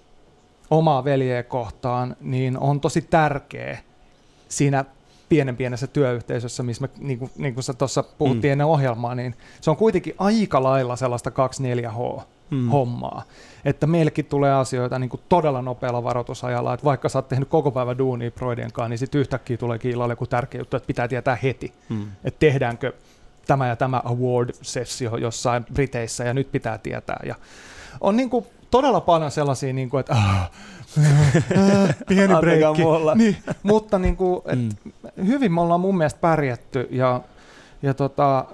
[0.70, 3.78] omaa veljeä kohtaan, niin on tosi tärkeä
[4.48, 4.84] siinä
[5.28, 8.52] pienen pienessä työyhteisössä, missä me, niin kuin, niin kuin sä tuossa puhuttiin mm.
[8.52, 12.68] ennen ohjelmaa, niin se on kuitenkin aika lailla sellaista 2-4H mm.
[12.68, 13.22] hommaa.
[13.64, 17.70] Että meillekin tulee asioita niin kuin todella nopealla varoitusajalla, että vaikka sä oot tehnyt koko
[17.70, 21.38] päivän duunia Broidien kanssa, niin sitten yhtäkkiä tulee illalle joku tärkeä juttu, että pitää tietää
[21.42, 22.06] heti, mm.
[22.24, 22.92] että tehdäänkö
[23.46, 27.20] tämä ja tämä award-sessio jossain Briteissä, ja nyt pitää tietää.
[27.26, 27.34] Ja
[28.00, 30.50] on niin kuin todella paljon sellaisia, niin kuin, että ah,
[31.58, 32.82] äh, pieni breikki.
[33.14, 35.26] Niin, mutta niin kuin, et, Mm.
[35.26, 37.20] hyvin me ollaan mun mielestä pärjätty ja,
[37.82, 38.44] ja tota,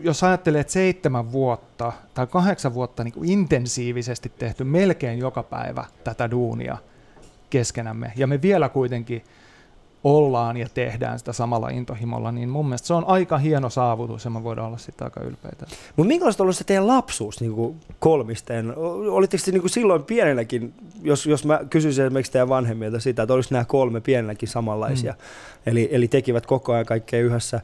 [0.00, 5.84] jos ajattelee, että seitsemän vuotta tai kahdeksan vuotta niin kuin intensiivisesti tehty melkein joka päivä
[6.04, 6.78] tätä duunia
[7.50, 9.24] keskenämme ja me vielä kuitenkin
[10.04, 14.30] ollaan ja tehdään sitä samalla intohimolla, niin mun mielestä se on aika hieno saavutus ja
[14.30, 15.66] me voidaan olla sitä aika ylpeitä.
[15.96, 18.76] Mutta minkälaista on ollut se teidän lapsuus niin kuin kolmisten?
[18.76, 23.22] O- Olitteko te niin kuin silloin pienelläkin, jos, jos mä kysyisin esimerkiksi teidän vanhemmilta sitä,
[23.22, 25.18] että oliko nämä kolme pienelläkin samanlaisia, mm.
[25.66, 27.60] eli, eli tekivät koko ajan kaikkea yhdessä,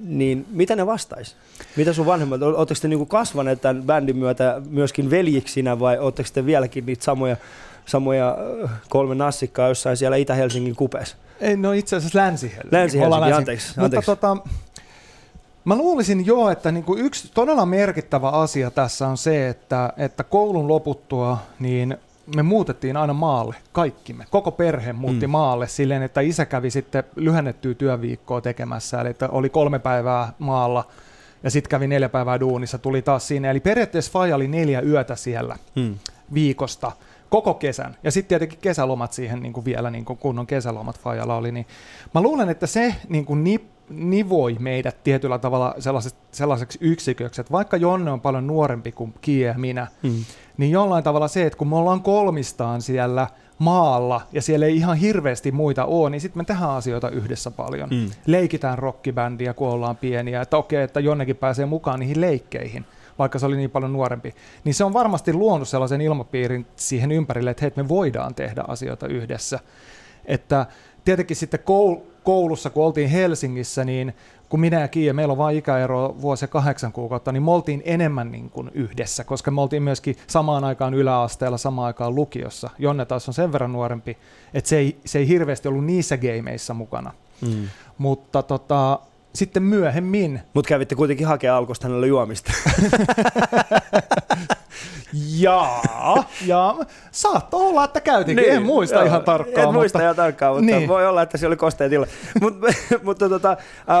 [0.00, 1.36] niin mitä ne vastaisi?
[1.76, 6.28] Mitä sun vanhemmat, oletteko te niin kuin kasvaneet tämän bändin myötä myöskin veljiksinä vai oletteko
[6.34, 7.36] te vieläkin niitä samoja,
[7.90, 11.16] samoja äh, kolme nassikkaa jossain siellä Itä-Helsingin kupeessa?
[11.40, 12.76] Ei, no itse asiassa Länsi-Helsinki.
[12.76, 14.06] Länsi-Helsinki, Länsi- anteeksi, Mutta anteeksi.
[14.06, 14.36] tota,
[15.64, 20.68] mä luulisin jo, että niinku yksi todella merkittävä asia tässä on se, että, että koulun
[20.68, 21.96] loputtua niin
[22.36, 24.24] me muutettiin aina maalle, kaikki me.
[24.30, 25.30] Koko perhe muutti Mm.
[25.30, 25.32] mm.
[25.32, 30.84] maalle silleen, että isä kävi sitten lyhennettyä työviikkoa tekemässä, eli että oli kolme päivää maalla
[31.42, 33.50] ja sitten kävi neljä päivää duunissa, tuli taas sinne.
[33.50, 35.94] Eli periaatteessa Faija oli neljä yötä siellä Hmm.
[36.34, 36.92] viikosta
[37.30, 37.96] koko kesän.
[38.02, 41.52] Ja sitten tietenkin kesälomat siihen niin kuin vielä, niin kuin kunnon kesälomat Fajalla oli.
[41.52, 41.66] Niin
[42.14, 47.52] mä luulen, että se niin kuin ni, nivoi meidät tietyllä tavalla sellaiseksi, sellaiseksi yksiköksi, että
[47.52, 50.24] vaikka Jonne on paljon nuorempi kuin Kie ja minä, Hmm.
[50.56, 53.26] niin jollain tavalla se, että kun me ollaan kolmistaan siellä
[53.58, 57.88] maalla ja siellä ei ihan hirveästi muita ole, niin sitten me tehdään asioita yhdessä paljon.
[57.88, 58.10] Mm.
[58.26, 62.84] Leikitään rockibändiä, kun ollaan pieniä, että okei, että Jonnekin pääsee mukaan niihin leikkeihin,
[63.20, 64.34] vaikka se oli niin paljon nuorempi.
[64.64, 69.06] Niin se on varmasti luonut sellaisen ilmapiirin siihen ympärille, että hei, me voidaan tehdä asioita
[69.06, 69.58] yhdessä.
[70.24, 70.66] Että
[71.04, 74.14] tietenkin sitten koul- koulussa, kun oltiin Helsingissä, niin
[74.48, 77.82] kun minä ja Kiia, meillä on vain ikäero vuosi ja kahdeksan kuukautta, niin me oltiin
[77.84, 82.70] enemmän niin kuin yhdessä, koska me oltiin myöskin samaan aikaan yläasteella, samaan aikaan lukiossa.
[82.78, 84.18] Jonne taas on sen verran nuorempi,
[84.54, 87.12] että se ei, se ei hirveästi ollut niissä gameissa mukana.
[87.40, 87.68] Hmm.
[87.98, 88.98] Mutta tota,
[89.34, 92.52] sitten myöhemmin, Mutta kävitte kuitenkin hakea alkosta hänellä juomista.
[95.38, 96.76] jaa, ja
[97.10, 99.04] saattoi olla, että käytiinkin, niin, en muista joo.
[99.04, 99.66] ihan tarkkaan.
[99.66, 100.78] En muista mutta, ihan tarkkaan, mutta niin.
[100.78, 100.88] Niin.
[100.88, 102.06] voi olla, että se oli kostea tila.
[102.40, 102.54] Mut,
[103.02, 103.56] mutta tota, äh,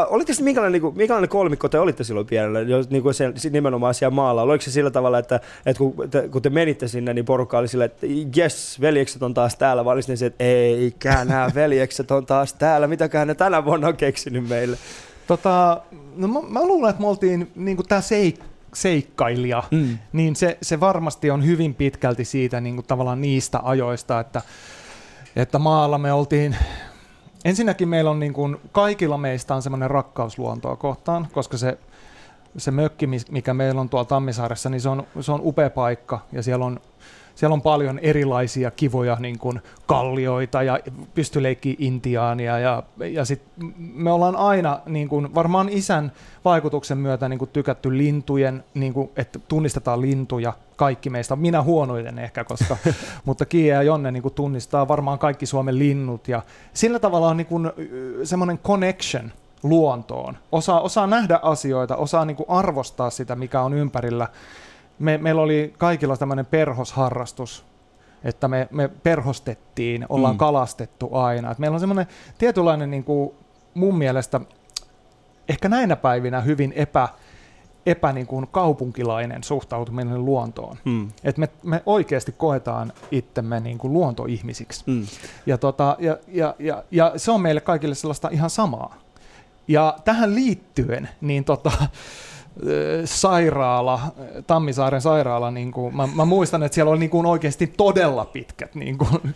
[0.08, 4.14] olitte sitten minkälainen, niinku, minkälainen kolmikko te olitte silloin pienellä, jos, niinku se, nimenomaan siellä
[4.14, 4.42] maalla?
[4.42, 7.68] Oliko se sillä tavalla, että, että kun, te, kun te menitte sinne, niin porukka oli
[7.68, 12.10] sillä, että jes, veljekset on taas täällä, vai olisi ne se, että eikä nämä veljekset
[12.10, 14.78] on taas täällä, mitäköhän ne tänä vuonna on keksinyt meille?
[15.30, 15.80] Tota,
[16.16, 18.40] no mä, mä luulen, että me oltiin niin tämä seik,
[18.74, 19.98] seikkailija, Mm.
[20.12, 24.42] niin se, se varmasti on hyvin pitkälti siitä niin kuin tavallaan niistä ajoista, että,
[25.36, 26.56] että maalla me oltiin,
[27.44, 31.78] ensinnäkin meillä on niin kuin, kaikilla meistä on semmoinen rakkaus luontoa kohtaan, koska se,
[32.56, 36.42] se mökki, mikä meillä on tuolla Tammisaaressa, niin se on, se on upea paikka ja
[36.42, 36.80] siellä on,
[37.40, 40.78] siellä on paljon erilaisia kivoja niin kuin kallioita ja
[41.14, 43.42] pystyy leikkiä intiaania ja, ja sit
[43.76, 46.12] me ollaan aina niin kuin, varmaan isän
[46.44, 52.18] vaikutuksen myötä niin kuin tykätty lintujen, niin kuin, että tunnistetaan lintuja, kaikki meistä, minä huonoiten
[52.18, 52.76] ehkä, koska,
[53.24, 56.42] mutta Kiia ja Jonne niin kuin tunnistaa varmaan kaikki Suomen linnut ja
[56.74, 57.70] sillä tavalla on niin kuin,
[58.24, 64.28] semmoinen connection luontoon, osaa, osaa nähdä asioita, osaa niin kuin arvostaa sitä, mikä on ympärillä.
[65.00, 67.64] Me, meillä oli kaikilla tämmöinen perhosharrastus,
[68.24, 70.38] että me, me perhostettiin, ollaan Mm.
[70.38, 71.50] kalastettu aina.
[71.50, 72.06] Et meillä on semmoinen
[72.38, 73.30] tietynlainen niin kuin
[73.74, 74.40] mun mielestä
[75.48, 77.08] ehkä näinä päivinä hyvin epä,
[77.86, 80.76] epä niin kuin kaupunkilainen suhtautuminen luontoon.
[80.84, 81.08] Mm.
[81.24, 84.84] Et me, me oikeasti koetaan itsemme niin kuin luontoihmisiksi.
[84.86, 85.06] Mm.
[85.46, 88.94] Ja, tota, ja, ja, ja, ja se on meille kaikille sellaista ihan samaa.
[89.68, 91.72] Ja tähän liittyen, niin tota,
[93.04, 94.00] sairaala,
[94.46, 98.74] Tammisaaren sairaala, niin kuin, mä, mä muistan, että siellä oli niin kuin oikeasti todella pitkät
[98.74, 99.34] niin kuin,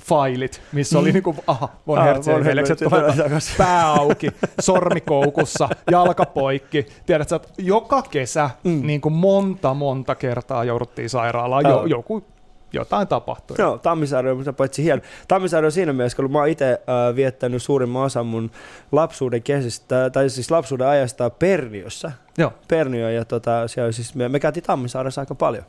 [0.00, 1.12] failit, missä oli Mm.
[1.14, 3.54] niin kuin, aha, von takaisin.
[3.58, 4.28] pää auki,
[4.60, 6.86] sormikoukussa, jalka poikki.
[7.06, 8.86] Tiedätkö, että joka kesä Mm.
[8.86, 11.64] niin kuin monta, monta kertaa jouduttiin sairaalaan.
[11.64, 12.24] Jo, joku,
[12.72, 13.56] jotain tapahtui.
[13.58, 15.02] Joo, Tammisaari on paitsi hieno.
[15.28, 18.50] Tammisaari on siinä mielessä, kun mä oon itse äh, viettänyt suurimman osan mun
[18.92, 22.12] lapsuuden kesistä, tai siis lapsuuden ajasta Perniossa.
[22.38, 22.52] Joo.
[22.68, 25.64] Pernio, ja tota, siellä siis me, me käytiin Tammisaaressa aika paljon.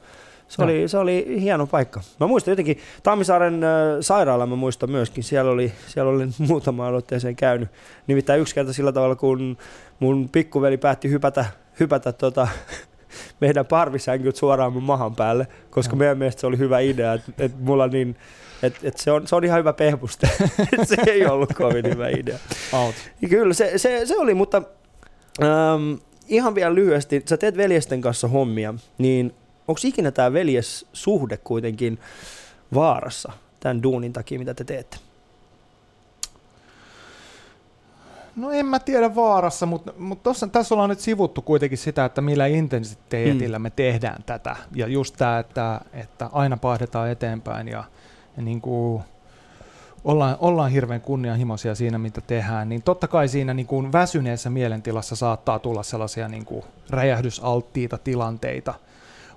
[0.47, 2.01] Se oli, se oli hieno paikka.
[2.19, 3.69] Mä muistan jotenkin, Tammisaaren äh,
[4.01, 7.69] sairaala mä muistan myöskin, siellä oli, siellä oli muutama otteeseen käynyt.
[8.07, 9.57] Nimittäin yksi kerta sillä tavalla, kun
[9.99, 11.45] mun pikkuveli päätti hypätä,
[11.79, 12.47] hypätä tota,
[13.41, 15.99] meidän parvisänkyt suoraan mun mahan päälle, koska Joo.
[15.99, 18.15] meidän mielestä se oli hyvä idea, että et mulla niin,
[18.63, 20.29] et, et se, on, se on ihan hyvä pehmuste.
[20.83, 22.37] Se ei ollut kovin hyvä idea.
[22.73, 22.95] Out.
[23.29, 24.61] Kyllä, se, se, se oli, mutta
[25.41, 25.93] ähm,
[26.27, 29.35] ihan vielä lyhyesti, sä teet veljesten kanssa hommia, niin
[29.67, 31.99] onko ikinä tämä veljessuhde kuitenkin
[32.73, 34.97] vaarassa tämän duunin takia, mitä te teette?
[38.35, 42.21] No en mä tiedä vaarassa, mutta, mutta tossa, tässä ollaan nyt sivuttu kuitenkin sitä, että
[42.21, 43.63] millä intensiteetillä mm.
[43.63, 44.55] me tehdään tätä.
[44.75, 47.83] Ja just tämä, että, että aina pahdetaan eteenpäin ja,
[48.37, 49.03] ja niin kuin
[50.03, 55.15] ollaan, ollaan hirveän kunnianhimoisia siinä, mitä tehdään, niin totta kai siinä niin kuin väsyneessä mielentilassa
[55.15, 58.73] saattaa tulla sellaisia niin kuin räjähdysalttiita tilanteita.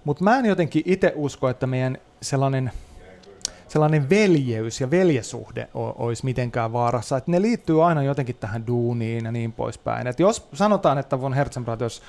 [0.04, 2.70] Mutta mä en jotenkin itse usko, että meidän sellainen–
[3.68, 7.16] sellainen veljeys ja veljesuhde olisi mitenkään vaarassa.
[7.16, 10.06] Että ne liittyy aina jotenkin tähän duuniin ja niin poispäin.
[10.06, 12.02] Et jos sanotaan, että Von Herzenbrothers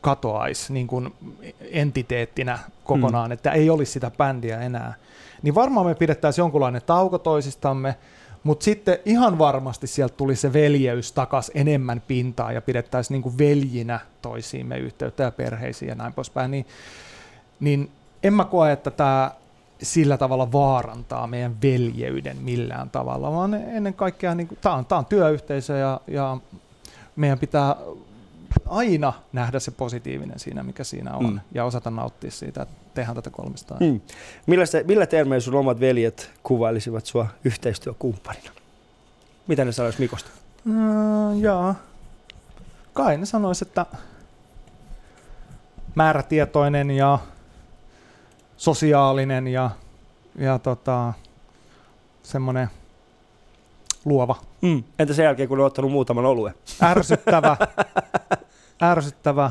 [0.00, 1.14] katoaisi niin kuin
[1.60, 3.32] entiteettinä kokonaan, mm.
[3.32, 4.94] että ei olisi sitä bändiä enää,
[5.42, 7.94] niin varmaan me pidettäisiin jonkunlainen tauko toisistamme,
[8.42, 13.38] mutta sitten ihan varmasti sieltä tuli se veljeys takas enemmän pintaa ja pidettäisiin niin kuin
[13.38, 16.50] veljinä toisiimme yhteyttä ja perheisiin ja näin poispäin.
[16.50, 16.66] Niin,
[17.60, 17.90] niin
[18.22, 19.30] en mä koe, että tämä
[19.82, 25.76] sillä tavalla vaarantaa meidän veljeyden millään tavalla, vaan ennen kaikkea niin tämä on, on työyhteisö
[25.76, 26.36] ja, ja
[27.16, 27.76] meidän pitää
[28.68, 31.40] aina nähdä se positiivinen siinä, mikä siinä on, mm.
[31.52, 33.80] ja osata nauttia siitä, että tehdään tätä kolmestaan.
[33.82, 34.00] Mm.
[34.46, 38.50] Millä, se, millä termeillä sun omat veljet kuvailisivat sua yhteistyökumppanina?
[39.46, 40.30] Mitä ne sanois Mikosta?
[40.64, 41.74] No, jaa.
[42.92, 43.86] Kai ne sanois, että
[45.94, 47.18] määrätietoinen ja
[48.60, 49.70] sosiaalinen ja,
[50.38, 51.12] ja tota,
[52.22, 52.68] semmoinen
[54.04, 54.36] luova.
[54.62, 54.84] Mm.
[54.98, 56.54] Entä sen jälkeen, kun olet ottanut muutaman oluen?
[56.82, 57.56] Ärsyttävä,
[58.82, 59.50] ärsyttävä,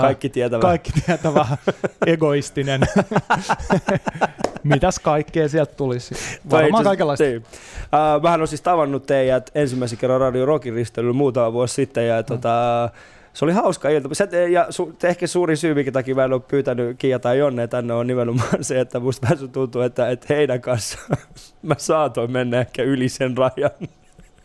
[0.00, 0.60] kaikki tietävä.
[0.60, 1.46] Kaikki tietävä,
[2.06, 2.80] egoistinen.
[4.62, 6.14] Mitäs kaikkea sieltä tulisi?
[6.50, 7.24] Varmaan kaikenlaista.
[7.24, 7.36] Niin.
[7.38, 10.74] Uh, mähän olen siis tavannut teidät ensimmäisen kerran Radio Rockin
[11.14, 12.08] muutama vuosi sitten.
[12.08, 12.24] Ja, mm.
[12.24, 12.90] tota,
[13.32, 14.08] se oli hauska ilta.
[14.50, 17.94] Ja su, ehkä suurin syy, minkä takia mä en ole pyytänyt Kiia tai Jonne tänne,
[17.94, 20.98] on nimenomaan se, että musta vähän tuntuu, että, että heidän kanssa
[21.62, 23.70] mä saatoin mennä ehkä yli sen rajan.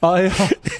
[0.01, 0.31] Ai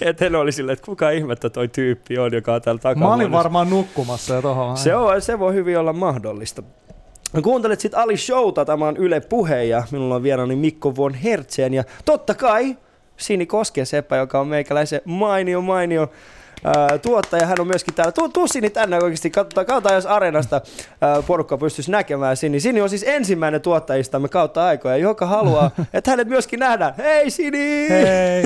[0.02, 3.06] että he oli silleen, että kuka ihmettä toi tyyppi on, joka on täällä takana.
[3.06, 4.78] Mä olin varmaan nukkumassa jo tohon.
[4.78, 6.64] Se, on, se voi hyvin olla mahdollista.
[7.44, 11.74] Kuuntelet sitten Ali Showta, tämä on Yle Puhe ja minulla on vieraani Mikko von Hertzen
[11.74, 12.78] ja totta kai
[13.18, 16.12] Sini Koskien Seppä, joka on meikäläisen mainio mainio
[17.02, 17.46] tuottaja.
[17.46, 18.12] Hän on myöskin täällä.
[18.12, 19.30] Tuu, tuu Sini tänne oikeasti.
[19.30, 20.62] Katsotaan, katsotaan jos Areenasta
[21.02, 22.60] ää, porukka pystyisi näkemään Sini.
[22.60, 26.94] Sini on siis ensimmäinen tuottajistamme kautta aikoja, joka haluaa, että hänet myöskin nähdään.
[26.98, 27.90] Hei Sini!
[27.90, 28.44] Hei!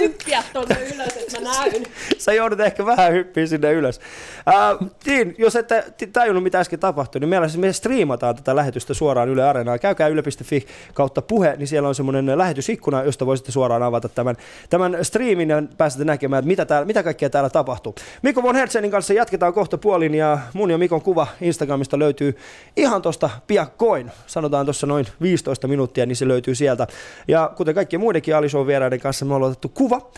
[0.00, 1.82] hyppiä tuonne ylös, että mä näyn.
[2.18, 4.00] Sä joudut ehkä vähän hyppiä sinne ylös.
[4.48, 8.94] Äh, tiin, jos ette tajunnut mitä äsken tapahtui, niin meillä siis me striimataan tätä lähetystä
[8.94, 9.80] suoraan Yle Areenaan.
[9.80, 14.36] Käykää yle.fi kautta puhe, niin siellä on semmoinen lähetysikkuna, josta voisitte suoraan avata tämän,
[14.70, 17.94] tämän striimin ja pääsette näkemään, että mitä, täällä, mitä kaikkea täällä täällä tapahtuu.
[18.22, 22.36] Mikko von Hertzenin kanssa jatketaan kohta puolin ja mun ja Mikon kuva Instagramista löytyy
[22.76, 24.10] ihan tuosta piakkoin.
[24.26, 26.86] Sanotaan tuossa noin 15 minuuttia, niin se löytyy sieltä.
[27.28, 30.10] Ja kuten kaikki muidenkin Alison vieraiden kanssa me ollaan otettu kuva,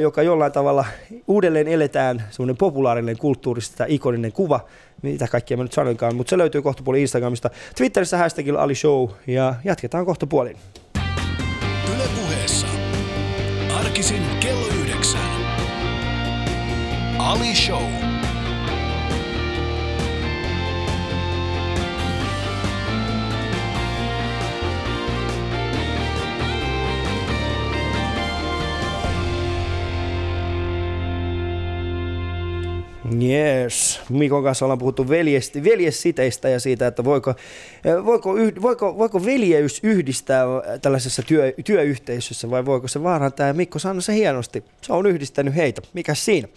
[0.00, 0.84] joka jollain tavalla
[1.26, 4.60] uudelleen eletään, semmoinen populaarinen kulttuurista ikoninen kuva,
[5.02, 7.50] mitä kaikkea mä nyt sanoinkaan, mutta se löytyy kohta puolin Instagramista.
[7.76, 10.56] Twitterissä hashtagilla Ali Show ja jatketaan kohta puolin.
[11.94, 12.66] Yle puheessa.
[13.78, 14.85] Arkisin kello 9.
[17.26, 18.05] Holly Show.
[33.22, 34.00] Yes.
[34.08, 37.34] Mikon kanssa ollaan puhuttu veljesti, veljesiteistä ja siitä, että voiko,
[38.04, 40.44] voiko, voiko, voiko veljeys yhdistää
[40.82, 43.46] tällaisessa työ, työyhteisössä vai voiko se vaarantaa.
[43.46, 44.64] Ja Mikko sanoi se hienosti.
[44.82, 45.82] Se on yhdistänyt heitä.
[45.92, 46.48] Mikä siinä?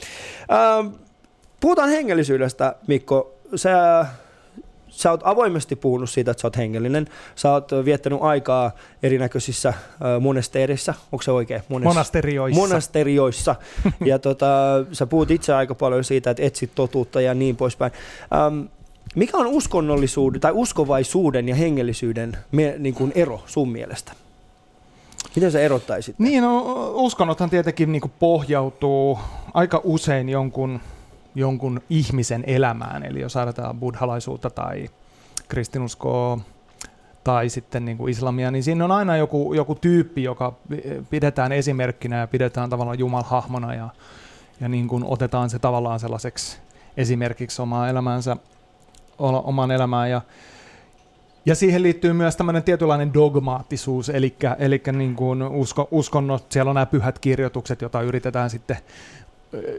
[0.52, 0.88] Ähm,
[1.60, 3.36] puhutaan hengellisyydestä, Mikko.
[3.56, 4.06] Sä
[4.90, 7.08] sä oot avoimesti puhunut siitä, että sä oot hengellinen.
[7.36, 8.72] Sä oot viettänyt aikaa
[9.04, 9.76] erinäköisissä äh,
[10.22, 11.62] monesteerissa, onko se oikein?
[11.70, 12.62] Mones- monasterioissa.
[12.62, 13.56] Monasterioissa.
[14.06, 14.48] ja tota,
[14.92, 17.92] sä puhut itse aika paljon siitä, että etsit totuutta ja niin poispäin.
[18.36, 18.62] Ähm,
[19.16, 24.14] mikä on uskonnollisuuden tai uskovaisuuden ja hengellisyyden me, niin kuin ero sun mielestä?
[25.36, 26.20] Miten sä erottaisit?
[26.20, 29.20] Niin, no, uskonnothan tietenkin niin pohjautuu
[29.54, 30.80] aika usein jonkun
[31.36, 33.06] jonkun ihmisen elämään.
[33.06, 34.90] Eli jos ajatellaan buddhalaisuutta tai
[35.48, 36.40] kristinuskoa
[37.24, 40.54] tai sitten niin kuin islamia, niin siinä on aina joku, joku tyyppi, joka
[41.10, 43.90] pidetään esimerkkinä ja pidetään tavallaan jumalhahmona ja,
[44.62, 46.58] ja niin kuin otetaan se tavallaan sellaiseksi
[46.98, 48.38] esimerkiksi omaa elämäänsä,
[49.20, 50.22] oman elämään ja
[51.46, 56.76] ja siihen liittyy myös tämmöinen tietynlainen dogmaattisuus, eli, eli niin kuin usko, uskonnot, siellä on
[56.76, 58.78] nämä pyhät kirjoitukset, joita yritetään sitten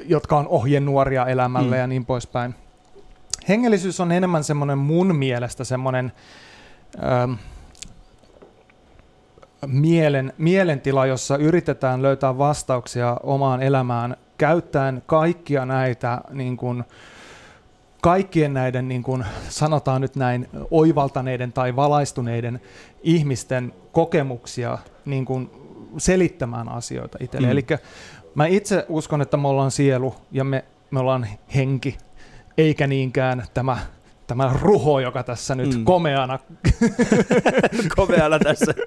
[0.06, 1.80] jotka on ohjenuoria elämälle mm.
[1.80, 2.54] ja niin poispäin.
[3.48, 6.12] hengellisyys on enemmän semmoinen mun mielestä semmoinen
[7.02, 7.32] ähm,
[9.66, 16.84] mielen, mielentila, jossa yritetään löytää vastauksia omaan elämään käyttäen kaikkia näitä niin kuin,
[18.02, 22.60] kaikkien näiden, niin kuin sanotaan nyt näin, oivaltaneiden tai valaistuneiden
[23.02, 25.50] ihmisten kokemuksia niin kuin
[25.98, 27.46] selittämään asioita itselle.
[27.46, 27.52] Mm.
[27.52, 27.66] Eli
[28.34, 31.98] mä itse uskon, että me ollaan sielu ja me, me ollaan henki,
[32.58, 33.78] eikä niinkään tämä
[34.30, 35.84] tämä ruho, joka tässä nyt mm.
[35.84, 36.38] komeana...
[37.96, 38.74] komeana tässä.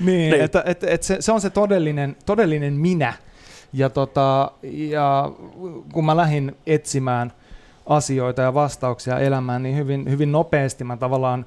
[0.00, 0.40] niin, niin.
[0.40, 3.12] Että, että, että se, se on se todellinen, todellinen minä.
[3.72, 5.32] Ja, tota, ja
[5.92, 7.32] kun mä lähdin etsimään
[7.86, 11.46] asioita ja vastauksia elämään, niin hyvin, hyvin nopeasti mä tavallaan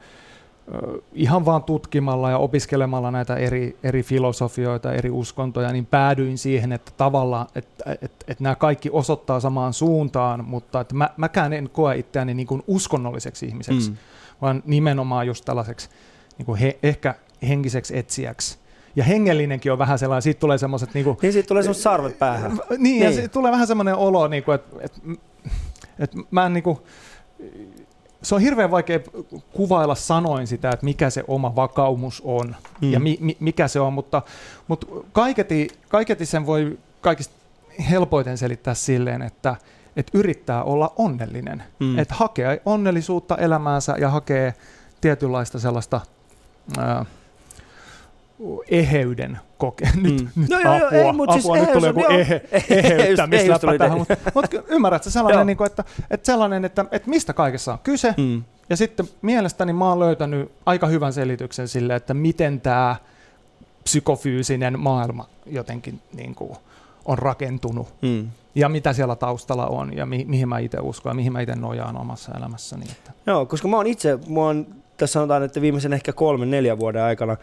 [1.13, 6.91] ihan vaan tutkimalla ja opiskelemalla näitä eri, eri filosofioita, eri uskontoja, niin päädyin siihen, että
[6.97, 11.97] tavallaan, että, että, että, nämä kaikki osoittaa samaan suuntaan, mutta että mä, mäkään en koe
[11.97, 13.97] itseäni niin kuin uskonnolliseksi ihmiseksi, mm.
[14.41, 15.89] vaan nimenomaan just tällaiseksi
[16.37, 17.15] niin kuin he, ehkä
[17.47, 18.57] henkiseksi etsijäksi.
[18.95, 20.93] Ja hengellinenkin on vähän sellainen, siitä tulee semmoiset...
[20.93, 22.51] Niin, kuin, niin siitä tulee semmoiset sarvet päähän.
[22.69, 23.03] Niin, niin.
[23.03, 24.99] ja siitä tulee vähän semmoinen olo, niin kuin, että, että,
[25.99, 26.77] että mä en niin kuin,
[28.25, 28.99] se on hirveän vaikea
[29.53, 32.91] kuvailla sanoin sitä, että mikä se oma vakaumus on mm.
[32.91, 34.21] ja mi, mi, mikä se on, mutta,
[34.67, 37.33] mutta kaiketi, kaiketi sen voi kaikista
[37.89, 39.55] helpoiten selittää silleen, että,
[39.95, 41.99] että yrittää olla onnellinen, mm.
[41.99, 44.53] että hakee onnellisuutta elämäänsä ja hakee
[45.01, 46.01] tietynlaista sellaista
[46.77, 47.05] ää,
[48.69, 49.89] eheyden koke.
[50.01, 50.41] Nyt, mm.
[50.41, 53.97] nyt no joo, apua, ei, mutta siis apua, nyt tulee joku ehe, eheyttämisläppä tähän.
[53.97, 58.13] Mutta mut ymmärrätkö sellainen, niin kuin, että, että sellainen, että, että mistä kaikessa on kyse.
[58.17, 58.43] Mm.
[58.69, 62.95] Ja sitten mielestäni mä oon löytänyt aika hyvän selityksen sille, että miten tämä
[63.83, 66.51] psykofyysinen maailma jotenkin niin kuin,
[67.05, 67.87] on rakentunut.
[68.01, 68.27] Mm.
[68.55, 71.55] Ja mitä siellä taustalla on ja mi- mihin mä itse uskon ja mihin mä itse
[71.55, 72.85] nojaan omassa elämässäni.
[72.91, 73.11] Että.
[73.27, 74.67] Joo, koska mä oon itse, mä oon,
[74.97, 77.37] tässä sanotaan, että viimeisen ehkä kolmen, neljän vuoden aikana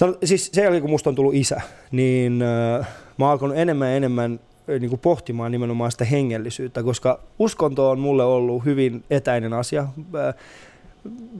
[0.00, 1.60] Sano, siis sen jälkeen, kun musta on tullut isä,
[1.90, 7.20] niin äh, mä alkanut enemmän ja enemmän äh, niin kuin pohtimaan nimenomaan sitä hengellisyyttä, koska
[7.38, 9.80] uskonto on mulle ollut hyvin etäinen asia.
[9.80, 10.34] Äh,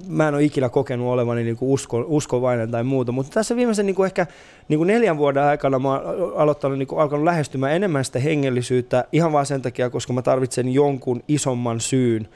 [0.08, 3.86] mä en ole ikinä kokenut olevani niin kuin usko, uskovainen tai muuta, mutta tässä viimeisen
[3.86, 4.26] niin kuin ehkä
[4.68, 9.04] niin kuin neljän vuoden aikana mä oon aloittanut, niin kuin, alkanut lähestymään enemmän sitä hengellisyyttä
[9.12, 12.28] ihan vaan sen takia, koska mä tarvitsen jonkun isomman syyn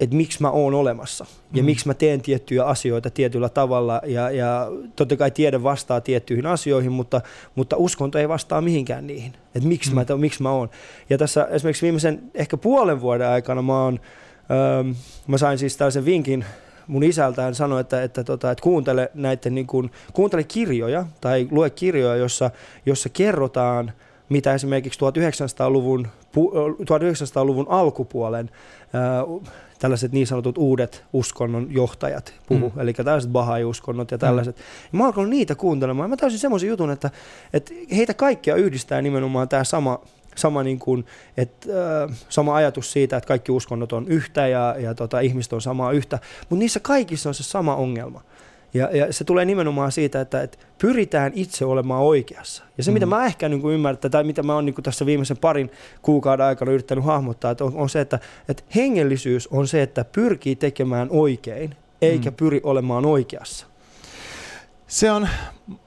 [0.00, 1.66] että miksi mä oon olemassa ja mm.
[1.66, 6.92] miksi mä teen tiettyjä asioita tietyllä tavalla ja, ja totta kai tiede vastaa tiettyihin asioihin,
[6.92, 7.20] mutta,
[7.54, 9.94] mutta uskonto ei vastaa mihinkään niihin, että miksi, mm.
[9.94, 10.70] mä, miksi mä oon.
[11.10, 14.00] Ja tässä esimerkiksi viimeisen ehkä puolen vuoden aikana mä oon,
[14.50, 14.90] ähm,
[15.26, 16.44] mä sain siis tällaisen vinkin
[16.86, 21.48] mun isältä, hän sanoi, että, että, tota, että kuuntele näiden niin kuin, kuuntele kirjoja tai
[21.50, 22.50] lue kirjoja, jossa,
[22.86, 23.92] jossa kerrotaan
[24.28, 28.50] mitä esimerkiksi 1900-luvun, 1900-luvun alkupuolen
[29.78, 32.80] tällaiset niin sanotut uudet uskonnon johtajat puhu, mm.
[32.80, 34.20] eli tällaiset bahai-uskonnot ja mm.
[34.20, 34.56] tällaiset.
[34.56, 34.62] Mm.
[34.92, 36.10] Ja mä alkoin niitä kuuntelemaan.
[36.10, 37.10] Mä täysin semmoisen jutun, että,
[37.52, 40.00] että heitä kaikkia yhdistää nimenomaan tämä sama,
[40.36, 41.68] sama, niin kuin, että,
[42.02, 45.92] äh, sama ajatus siitä, että kaikki uskonnot on yhtä ja, ja tota, ihmiset on samaa
[45.92, 48.22] yhtä, mutta niissä kaikissa on se sama ongelma.
[48.74, 52.64] Ja, ja se tulee nimenomaan siitä, että, että pyritään itse olemaan oikeassa.
[52.78, 52.94] Ja se, mm.
[52.94, 55.70] mitä mä ehkä niin kuin ymmärrän, tai mitä mä oon niin kuin tässä viimeisen parin
[56.02, 60.56] kuukauden aikana yrittänyt hahmottaa, että on, on se, että, että hengellisyys on se, että pyrkii
[60.56, 62.36] tekemään oikein, eikä mm.
[62.36, 63.66] pyri olemaan oikeassa.
[64.86, 65.28] Se on,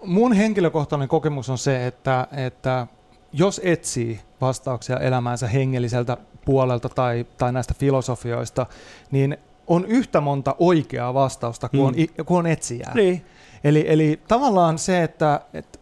[0.06, 2.88] mun henkilökohtainen kokemus on se, että, että
[3.34, 8.66] jos etsii vastauksia elämäänsä hengelliseltä puolelta tai, tai näistä filosofioista,
[9.12, 9.38] niin
[9.72, 12.08] on yhtä monta oikeaa vastausta kuin, mm.
[12.20, 12.94] on, kuin on etsijää.
[12.96, 13.26] Niin.
[13.64, 15.80] Eli, eli tavallaan se, että et,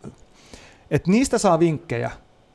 [0.92, 2.12] et niistä saa vinkkejä,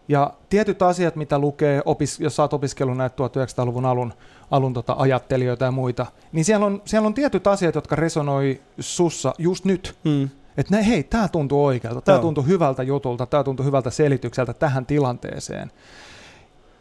[0.08, 4.12] ja tietyt asiat, mitä lukee, opis, jos olet opiskellut näitä 1900-luvun alun,
[4.50, 9.34] alun tota ajattelijoita ja muita, niin siellä on, siellä on tietyt asiat, jotka resonoi sussa
[9.38, 9.96] just nyt.
[10.04, 10.28] Mm.
[10.56, 15.70] Että hei, tämä tuntuu oikealta, tämä tuntuu hyvältä jutulta, tämä tuntuu hyvältä selitykseltä tähän tilanteeseen.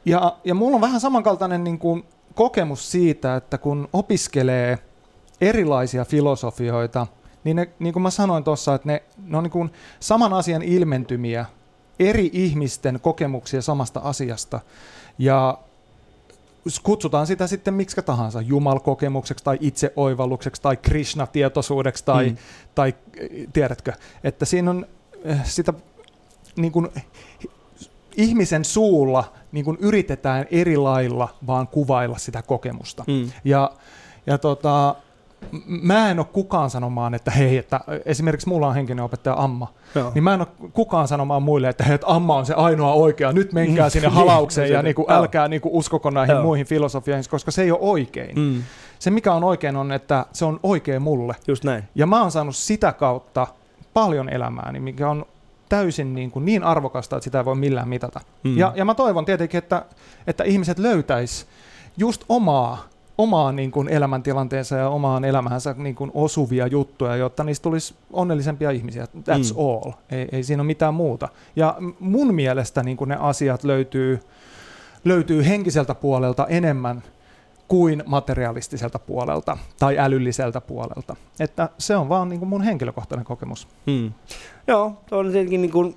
[0.06, 2.04] Ja, ja mulla on vähän samankaltainen niin kuin
[2.36, 4.80] kokemus siitä, että kun opiskelee
[5.42, 7.08] erilaisia filosofioita,
[7.44, 10.62] niin ne, niin kuin mä sanoin tuossa, että ne, ne on niin kuin saman asian
[10.62, 11.46] ilmentymiä,
[12.00, 14.60] eri ihmisten kokemuksia samasta asiasta.
[15.18, 15.58] Ja
[16.84, 22.38] kutsutaan sitä sitten miksi tahansa, jumalkokemukseksi tai itseoivallukseksi tai Krishna-tietoisuudeksi tai, mm.
[22.76, 22.96] tai
[23.54, 23.94] tiedätkö,
[24.24, 24.88] että siinä on
[25.24, 25.74] eh, sitä
[26.56, 26.90] niin kuin,
[28.18, 33.04] ihmisen suulla niin kuin yritetään eri lailla vaan kuvailla sitä kokemusta.
[33.08, 33.32] Mm.
[33.44, 33.72] Ja,
[34.28, 34.96] ja tota,
[35.68, 40.12] mä en ole kukaan sanomaan, että hei, että esimerkiksi mulla on henkinen opettaja Amma, Joo.
[40.16, 43.32] niin mä en ole kukaan sanomaan muille, että hei, että Amma on se ainoa oikea,
[43.32, 46.44] nyt menkää sinne halaukseen Niin, ja niinku, älkää niinku uskoko näihin Joo.
[46.44, 48.36] muihin filosofioihin, koska se ei ole oikein.
[48.40, 48.64] Mm,
[49.00, 51.36] Se mikä on oikein on, että se on oikein mulle.
[51.48, 51.84] just näin.
[51.96, 53.48] Ja mä oon saanut sitä kautta
[53.94, 55.26] paljon elämääni, mikä on
[55.74, 58.22] täysin niin, kuin niin arvokasta, että sitä ei voi millään mitata.
[58.44, 58.58] Mm.
[58.58, 59.86] Ja, ja mä toivon tietenkin, että,
[60.28, 61.48] että ihmiset löytäis
[61.98, 62.84] just omaa,
[63.18, 68.72] omaan niin kuin elämäntilanteensa ja omaan elämäänsä niin kuin osuvia juttuja, jotta niistä tulisi onnellisempia
[68.72, 69.06] ihmisiä.
[69.06, 69.60] That's Mm.
[69.60, 69.92] all.
[70.12, 71.28] Ei, ei siinä ole mitään muuta.
[71.56, 74.20] Ja mun mielestä niin kuin ne asiat löytyy,
[75.06, 77.04] löytyy henkiseltä puolelta enemmän
[77.68, 81.16] kuin materialistiselta puolelta tai älylliseltä puolelta.
[81.40, 83.68] Että se on vaan niin kuin mun henkilökohtainen kokemus.
[83.86, 84.12] Mm.
[84.68, 85.96] Joo, tuo on tietenkin niin kuin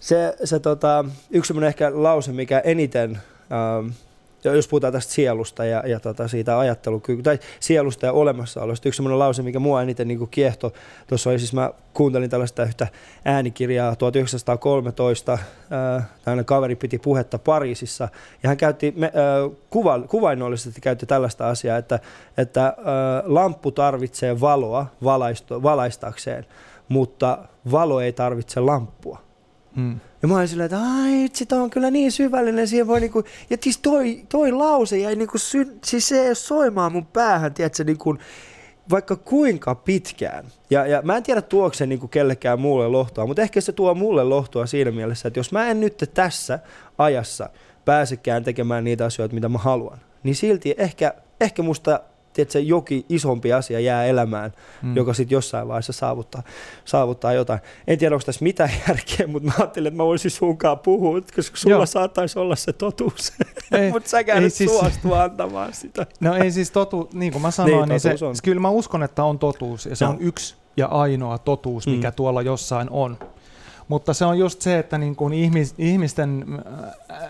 [0.00, 3.20] se, se tota, yksi ehkä lause, mikä eniten,
[3.52, 3.88] ähm,
[4.44, 9.18] jos puhutaan tästä sielusta ja, ja tota, siitä ajattelukyky, tai sielusta ja olemassaolosta, yksi semmoinen
[9.18, 10.72] lause, mikä mua eniten niin kiehto,
[11.06, 12.88] tuossa oli siis, mä kuuntelin tällaista yhtä
[13.24, 15.40] äänikirjaa 1913, äh,
[16.24, 18.08] tällainen kaveri piti puhetta Pariisissa,
[18.42, 21.98] ja hän käytti me, äh, kuva, kuvainnollisesti käytti tällaista asiaa, että,
[22.36, 22.74] että äh,
[23.24, 24.86] lamppu tarvitsee valoa
[25.62, 26.46] valaistakseen,
[26.88, 27.38] mutta
[27.70, 29.26] valo ei tarvitse lamppua.
[29.76, 30.00] Mm.
[30.22, 33.24] Ja mä olin silleen, että ai itse, toi on kyllä niin syvällinen, siihen voi niinku,
[33.50, 37.84] ja siis toi, toi lause jäi niinku, sy, siis se ei soimaan mun päähän, tiedätkö,
[37.84, 38.16] niinku,
[38.90, 40.44] vaikka kuinka pitkään.
[40.70, 43.94] Ja, ja mä en tiedä tuoko se niinku kellekään muulle lohtoa, mutta ehkä se tuo
[43.94, 46.58] mulle lohtoa siinä mielessä, että jos mä en nyt tässä
[46.98, 47.50] ajassa
[47.84, 52.00] pääsekään tekemään niitä asioita, mitä mä haluan, niin silti ehkä, ehkä musta
[52.36, 54.96] tiedätkö, jokin isompi asia jää elämään, mm.
[54.96, 56.42] joka sitten jossain vaiheessa saavuttaa,
[56.84, 57.60] saavuttaa jotain.
[57.86, 61.56] En tiedä, onko tässä mitään järkeä, mutta mä ajattelin, että mä voisin sunkaan puhua, koska
[61.56, 61.86] sulla Joo.
[61.86, 63.32] saattaisi olla se totuus.
[63.92, 66.06] Mutta säkään ei siis- suostu antamaan sitä.
[66.20, 68.34] No ei siis totu, niin kuin mä sanoin, Niin, niin, se, on.
[68.44, 70.12] kyllä mä uskon, että on totuus ja se Joo.
[70.12, 72.14] on yksi ja ainoa totuus, mikä Mm.
[72.14, 73.18] tuolla jossain on.
[73.88, 76.44] Mutta se on just se, että niin kuin ihmis, ihmisten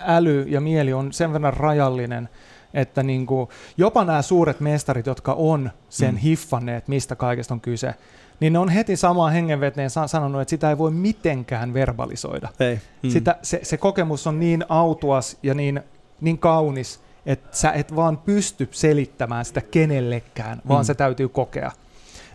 [0.07, 2.29] äly ja mieli on sen verran rajallinen,
[2.77, 6.19] että niin kuin jopa nämä suuret mestarit, jotka on sen Mm.
[6.19, 7.95] hiffanneet, mistä kaikesta on kyse,
[8.41, 12.49] niin ne on heti samaan hengenveteen sa- sanonut, että sitä ei voi mitenkään verbalisoida.
[12.61, 12.81] Ei.
[13.03, 13.11] Mm.
[13.11, 15.81] Sitä, se, se kokemus on niin autuas ja niin,
[16.21, 20.87] niin kaunis, että sä et vaan pysty selittämään sitä kenellekään, vaan Mm.
[20.87, 21.71] se täytyy kokea.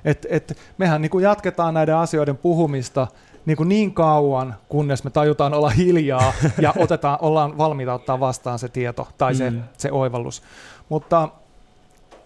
[0.06, 3.08] Et, et, mehän niin kuin jatketaan näiden asioiden puhumista
[3.46, 8.60] niin, kuin niin kauan, kunnes me tajutaan olla hiljaa ja otetaan, ollaan valmiita ottaa vastaan
[8.60, 9.64] se tieto tai se, Mm.
[9.78, 10.44] se oivallus.
[10.90, 11.30] Mutta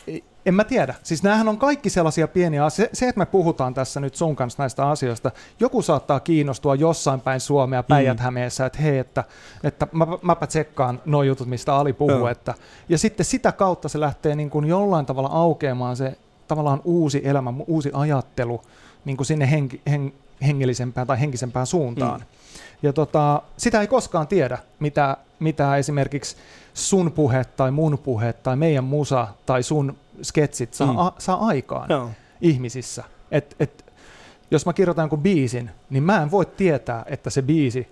[0.07, 0.95] ei- en mä tiedä.
[1.03, 2.95] Siis näähän on kaikki sellaisia pieniä asioita.
[2.95, 7.39] Se, että me puhutaan tässä nyt sun kanssa näistä asioista, joku saattaa kiinnostua jossain päin
[7.39, 9.23] Suomea, Päijät-Hämeessä, että hei, että,
[9.63, 12.17] että mä, mäpä tsekkaan nuo jutut, mistä Ali puhuu.
[12.17, 12.27] Joo.
[12.27, 12.53] Että,
[12.89, 17.53] ja sitten sitä kautta se lähtee niin kuin jollain tavalla aukeamaan se tavallaan uusi elämä,
[17.67, 18.61] uusi ajattelu
[19.05, 22.19] niin kuin sinne henki, hen, hengellisempään tai henkisempään suuntaan.
[22.19, 22.25] Mm.
[22.83, 26.35] Ja tota, sitä ei koskaan tiedä, mitä, mitä esimerkiksi
[26.73, 30.97] sun puhe tai mun puhe tai meidän musa tai sun sketsit saa, Mm.
[30.99, 32.09] a, saa aikaan Joo.
[32.41, 33.03] ihmisissä.
[33.31, 33.85] Et, et,
[34.51, 37.87] jos mä kirjoitan jonkun biisin, niin mä en voi tietää, että se biisi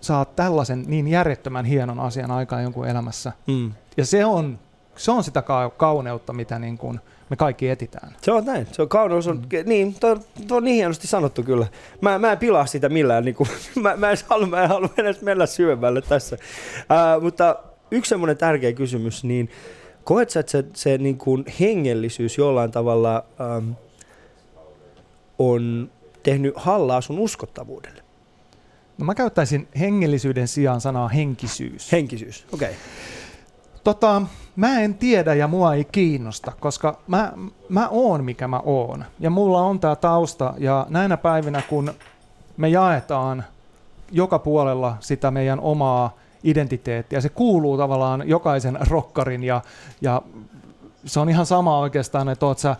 [0.00, 3.32] saa tällaisen niin järjettömän hienon asian aikaan jonkun elämässä.
[3.46, 3.72] Mm.
[3.96, 4.58] Ja se on,
[4.96, 8.16] se on sitä ka- kauneutta, mitä niin kuin me kaikki etitään.
[8.22, 8.66] Se on näin.
[8.72, 9.68] Se on kauneus on, mm.
[9.68, 10.16] niin, toi,
[10.48, 11.66] toi on niin hienosti sanottu kyllä.
[12.00, 13.48] Mä, mä en pilaa sitä millään, niin kuin,
[13.82, 16.36] mä, mä, en halua, mä en halua edes mennä syvemmälle tässä.
[16.36, 17.56] Uh, mutta
[17.90, 19.50] yksi semmoinen tärkeä kysymys, niin
[20.04, 23.24] koet sä, että se, se niin kuin hengellisyys jollain tavalla
[23.58, 23.74] um,
[25.38, 25.90] on
[26.22, 28.02] tehnyt hallaa sun uskottavuudelle?
[28.98, 31.92] No mä käyttäisin hengellisyyden sijaan sanaa henkisyys.
[31.92, 32.68] Henkisyys, okei.
[32.68, 32.80] Okay.
[33.84, 34.22] Tota,
[34.56, 37.32] mä en tiedä ja mua ei kiinnosta, koska mä,
[37.68, 39.04] mä oon mikä mä oon.
[39.20, 41.92] Ja mulla on tää tausta ja näinä päivinä kun
[42.56, 43.44] me jaetaan
[44.12, 49.60] joka puolella sitä meidän omaa identiteettiä, se kuuluu tavallaan jokaisen rokkarin ja,
[50.00, 50.22] ja
[51.04, 52.76] se on ihan sama oikeastaan, että oot sä,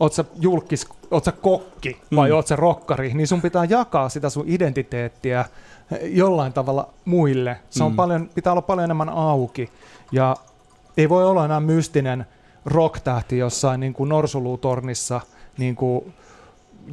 [0.00, 2.34] oot sä julkis, oot sä kokki vai Mm.
[2.34, 5.44] oot sä rokkari, niin sun pitää jakaa sitä sun identiteettiä
[6.02, 7.56] jollain tavalla muille.
[7.70, 7.96] Se on Mm.
[7.96, 9.70] paljon, pitää olla paljon enemmän auki
[10.12, 10.36] ja
[10.96, 12.26] ei voi olla enää mystinen
[12.66, 15.20] rocktähti jossain niin kuin Norsulutornissa
[15.58, 16.14] niin kuin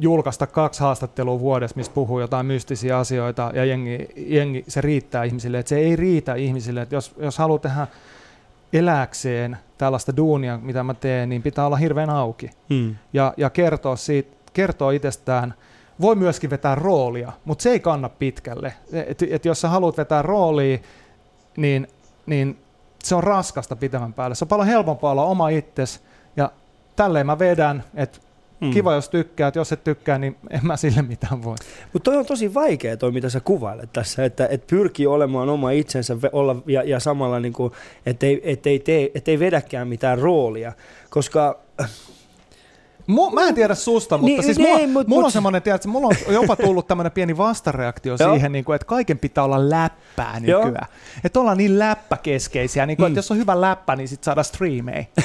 [0.00, 5.58] julkaista kaksi haastattelua vuodessa, missä puhuu jotain mystisiä asioita ja jengi, jengi, se riittää ihmisille.
[5.58, 7.86] Et se ei riitä ihmisille, että jos, jos haluaa tehdä
[8.72, 12.94] eläkseen tällaista duunia, mitä mä teen, niin pitää olla hirveän auki Mm.
[13.12, 15.54] ja, ja kertoa, siitä, kertoa itsestään.
[16.00, 18.74] Voi myöskin vetää roolia, mutta se ei kanna pitkälle.
[18.92, 20.78] Et, et jos sä haluat vetää roolia,
[21.56, 21.88] niin,
[22.26, 22.58] niin
[23.04, 24.34] se on raskasta pitemmän päälle.
[24.34, 26.02] Se on paljon helpompaa olla oma itses
[26.36, 26.50] ja
[26.96, 28.18] tälleen mä vedän, että
[28.62, 28.70] Mm.
[28.70, 31.56] kiva jos tykkäät, jos et tykkää, niin en mä sille mitään voi.
[31.92, 35.70] Mutta toi on tosi vaikea toi, mitä sä kuvailet tässä, että et pyrkii olemaan oma
[35.70, 37.72] itsensä olla, ja, ja samalla niinku,
[38.06, 40.72] ettei, ettei, tee, ettei vedäkään mitään roolia,
[41.10, 41.58] koska
[43.06, 45.62] Mu, mä en tiedä susta, mutta Niin, siis niin, mulla, mut- mulla mut- on semmoinen,
[45.62, 49.70] tiedätkö, mulla on jopa tullut tämmöinen pieni vastareaktio siihen, niin kuin, että kaiken pitää olla
[49.70, 50.86] läppää nykyään.
[51.24, 53.12] Että ollaan niin läppäkeskeisiä, niin kuin, Mm.
[53.12, 55.04] että jos on hyvä läppä, niin sit saadaan striimejä.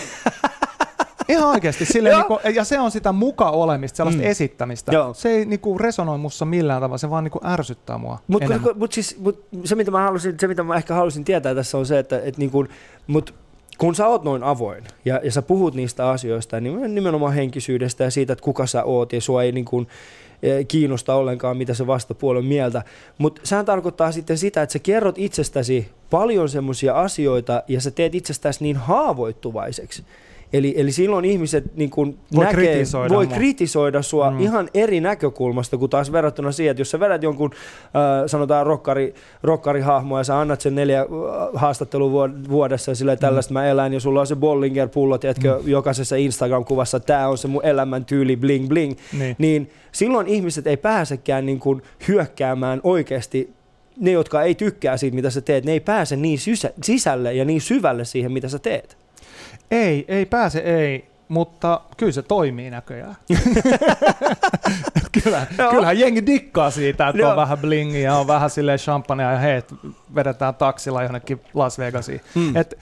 [1.29, 1.85] Ihan oikeasti.
[1.85, 2.17] Sille, Joo.
[2.19, 4.27] niin kuin, ja se on sitä muka olemista, sellaista Mm.
[4.27, 4.91] esittämistä.
[4.91, 5.13] Joo.
[5.13, 8.59] Se ei niin kuin, resonoi mussa millään tavalla, se vaan niin kuin, ärsyttää mua Mutta
[8.75, 11.85] mut, siis, mut se, mitä mä halusin, se, mitä mä ehkä halusin tietää tässä on
[11.85, 12.69] se, että et niin kun,
[13.07, 13.33] mut
[13.77, 18.11] kun sä oot noin avoin ja, ja sä puhut niistä asioista, niin nimenomaan henkisyydestä ja
[18.11, 19.87] siitä, että kuka sä oot ja sua ei niin kun,
[20.43, 22.83] eh, kiinnosta ollenkaan, mitä se vastapuoli on mieltä.
[23.17, 28.15] Mutta sehän tarkoittaa sitten sitä, että sä kerrot itsestäsi paljon semmoisia asioita ja sä teet
[28.15, 30.03] itsestäsi niin haavoittuvaiseksi.
[30.53, 33.35] Eli, eli silloin ihmiset niin kun Voi näkee, kritisoida voi mua.
[33.35, 34.35] kritisoida sua Mm.
[34.35, 34.41] mm.
[34.43, 37.51] ihan eri näkökulmasta kuin taas verrattuna siihen, että jos sä vedät jonkun,
[37.83, 37.91] äh,
[38.25, 41.07] sanotaan rokkari, rokkarihahmoa ja sä annat sen neljä äh,
[41.53, 45.69] haastattelua vuod- vuodessa ja silleen tällaista mä elän ja sulla on se Bollinger-pullo, tiedätkö, mm.
[45.69, 49.35] jokaisessa Instagram-kuvassa, tää on se mun elämäntyyli, bling bling, Niin.
[49.37, 53.49] niin silloin ihmiset ei pääsekään niin kuin hyökkäämään oikeasti
[53.99, 57.45] ne, jotka ei tykkää siitä, mitä sä teet, ne ei pääse niin sysä- sisälle ja
[57.45, 58.97] niin syvälle siihen, mitä sä teet.
[59.71, 63.15] Ei, ei pääse, ei, mutta kyllä se toimii näköjään.
[65.23, 69.37] kyllä, kyllähän jengi dikkaa siitä, että on vähän blingiä ja on vähän silleen champagnea ja
[69.37, 69.73] hei, et
[70.15, 72.21] vedetään taksilla jonnekin Las Vegasiin.
[72.35, 72.55] Mm.
[72.55, 72.77] Et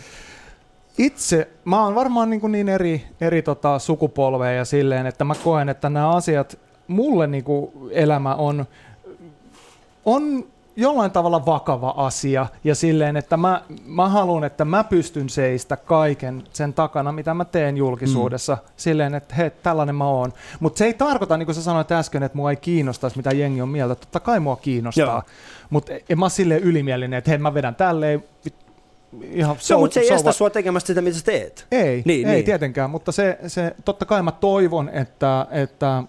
[0.97, 5.69] itse, mä oon varmaan niin, niin eri, eri tota sukupolveja ja silleen, että mä koen,
[5.69, 7.45] että nämä asiat, mulle niin
[7.91, 8.65] elämä on,
[10.05, 15.77] on jollain tavalla vakava asia ja silleen, että mä, mä haluan, että mä pystyn seistä
[15.77, 18.69] kaiken sen takana, mitä mä teen julkisuudessa, mm.
[18.77, 20.33] silleen, että hei, tällainen mä oon.
[20.59, 23.61] Mutta se ei tarkoita, niin kuin sä sanoit äsken, että mua ei kiinnostaisi, mitä jengi
[23.61, 23.95] on mieltä.
[23.95, 25.23] Totta kai mua kiinnostaa,
[25.69, 28.23] mutta en mä ole silleen ylimielinen, että hei, mä vedän tälleen,
[29.21, 31.67] ihan So, no, mutta se ei so estä sua tekemästä sitä, mitä sä teet.
[31.71, 32.45] Ei, Niin, ei niin.
[32.45, 36.03] tietenkään, mutta se, se, totta kai mä toivon, että, että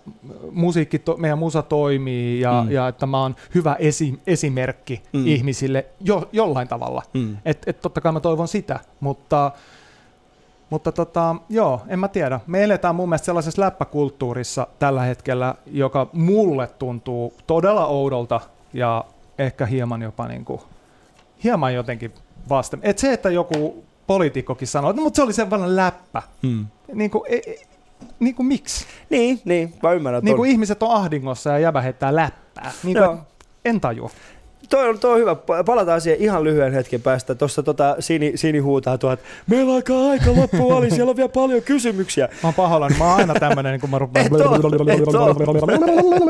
[0.53, 2.71] musiikki, to, meidän musa toimii ja, Mm.
[2.71, 5.27] ja että mä oon hyvä esi, esimerkki mm.
[5.27, 7.03] ihmisille jo, jollain tavalla.
[7.15, 7.37] Mm.
[7.45, 9.53] Et, et totta kai mä toivon sitä, mutta,
[10.71, 12.41] mutta tota, joo, en mä tiedä.
[12.47, 18.41] Me eletään mun mielestä sellaisessa läppäkulttuurissa tällä hetkellä, joka mulle tuntuu todella oudolta
[18.73, 19.05] ja
[19.39, 20.61] ehkä hieman jopa niin kuin,
[21.45, 22.13] hieman jotenkin
[22.49, 22.81] vasten.
[22.83, 26.23] Et se, että joku poliitikkokin sanoo, että no, mutta se oli sellainen läppä.
[26.43, 26.67] Mm.
[26.95, 27.63] Niin kuin, ei, ei-
[28.21, 28.87] niin kuin miksi?
[29.11, 30.25] Niin, niin, mä ymmärrän.
[30.25, 32.73] Niin kuin ihmiset on ahdingossa ja jäbä heittää läppää.
[32.83, 33.19] Niin kuin,
[33.65, 34.11] en tajua.
[34.69, 35.33] Toi on, toi on hyvä.
[35.33, 37.35] Pa- Palataan siihen ihan lyhyen hetken päästä.
[37.35, 41.63] Tuossa tota, Sini, Sini huutaa tuot, meillä alkaa aika loppu, Ali, siellä on vielä paljon
[41.63, 42.29] kysymyksiä.
[42.43, 44.27] Mä oon pahoillani, mä oon aina tämmönen, kun mä rupean...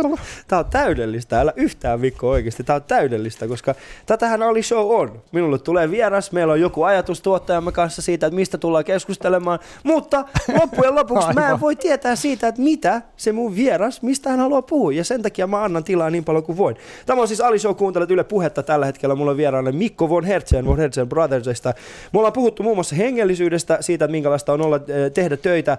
[0.48, 2.64] Tämä on täydellistä, älä yhtään vikko oikeasti.
[2.64, 3.74] Tämä on täydellistä, koska
[4.06, 5.22] tätähän Ali Show on.
[5.32, 9.58] Minulle tulee vieras, meillä on joku ajatus tuottajamme kanssa siitä, että mistä tullaan keskustelemaan.
[9.82, 10.24] Mutta
[10.60, 14.62] loppujen lopuksi mä en voi tietää siitä, että mitä se mun vieras, mistä hän haluaa
[14.62, 14.92] puhua.
[14.92, 16.76] Ja sen takia mä annan tilaa niin paljon kuin voin.
[17.06, 19.14] Tämä on siis Ali Show, kuuntelet Yle Puhetta tällä hetkellä.
[19.14, 21.74] Mulla on vieraana Mikko von Hertzen, von Hertzen Brothersista.
[22.12, 25.78] Me ollaan puhuttu muun muassa hengellisyydestä, siitä, että minkälaista on olla eh, tehdä töitä äh,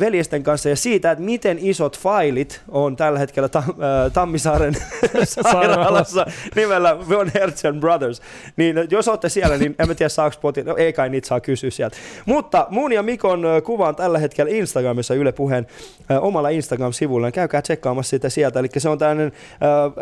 [0.00, 4.74] veljesten kanssa ja siitä, että miten isot failit on tällä hetkellä tam, äh, Tammisaaren
[5.52, 8.22] sairaalassa nimellä Von Hertzen Brothers.
[8.56, 11.40] Niin jos olette siellä, niin en mä tiedä saako spotin, no ei kai niitä saa
[11.40, 11.96] kysyä sieltä.
[12.26, 15.66] Mutta mun ja Mikon kuva on tällä hetkellä Instagramissa Yle Puheen
[16.10, 17.30] äh, omalla Instagram-sivulla.
[17.30, 18.58] Käykää tsekkaamassa sitä sieltä.
[18.58, 19.92] Eli se on tämmöinen äh, äh,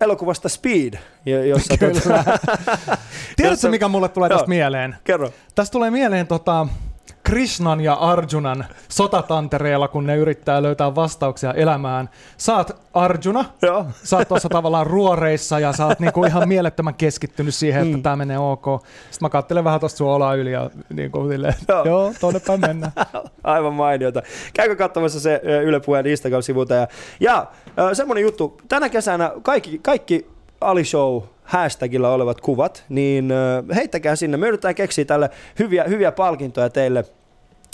[0.00, 0.94] elokuvasta Speed,
[1.50, 1.76] jossa...
[1.76, 2.24] Kyllä.
[3.36, 4.96] Tiedätkö, mikä mulle tulee tästä mieleen?
[5.04, 5.30] Kerro.
[5.54, 6.66] Tästä tulee mieleen tota,
[7.22, 12.08] Krishnan ja Arjunan sotatantereella, kun ne yrittää löytää vastauksia elämään.
[12.36, 13.86] Saat Arjuna, Joo.
[14.02, 18.02] sä oot tuossa tavallaan ruoreissa ja sä oot niinku ihan mielettömän keskittynyt siihen, että Mm.
[18.02, 18.64] tämä menee ok.
[18.86, 21.84] Sitten mä katselen vähän tuosta sun yli ja niinku silleen, Joo.
[21.84, 22.92] joo, tonne päin mennään.
[23.44, 24.22] Aivan mainiota.
[24.54, 26.74] Käykö katsomassa se Yle Puheen Instagram-sivulta.
[26.74, 26.88] Ja,
[27.20, 27.46] ja
[27.78, 30.26] ö, semmonen juttu, tänä kesänä kaikki, kaikki
[30.62, 33.32] Ali Show hashtagilla olevat kuvat, niin
[33.74, 34.36] heittäkää sinne.
[34.36, 37.04] Me yritetään keksiä tälle hyviä, hyviä palkintoja teille.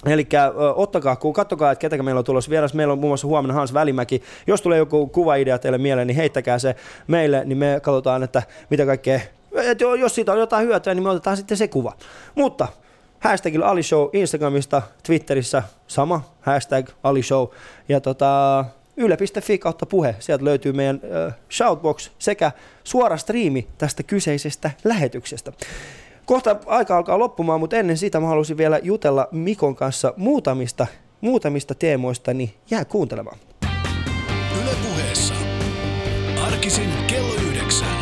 [0.07, 0.29] Eli
[0.75, 2.75] ottakaa, kun kattokaa, että ketä meillä on tulossa vieras.
[2.75, 4.23] Meillä on muun muassa huomenna Hans Välimäki.
[4.47, 6.77] Jos tulee joku kuvaidea teille mieleen, niin heittäkää se
[7.07, 9.21] meille, niin me katsotaan, että mitä kaikkea.
[9.55, 11.93] Et jo- jos siitä on jotain hyötyä, niin me otetaan sitten se kuva.
[12.35, 12.69] Mutta
[13.21, 17.47] hashtagilla Ali Show Instagramista, Twitterissä sama hashtag Ali Show.
[17.89, 18.65] Ja tota,
[18.99, 20.15] yle.fi kautta puhe.
[20.19, 22.53] Sieltä löytyy meidän äh, shoutbox sekä
[22.85, 25.53] suora striimi tästä kyseisestä lähetyksestä.
[26.27, 30.87] Kohta aika alkaa loppumaan, mutta ennen sitä mä haluaisin vielä jutella Mikon kanssa muutamista
[31.21, 33.39] muutamista teemoista, niin jää kuuntelemaan.
[34.63, 35.35] Yle puheessa.
[36.47, 37.97] Arkisin kello yhdeksän.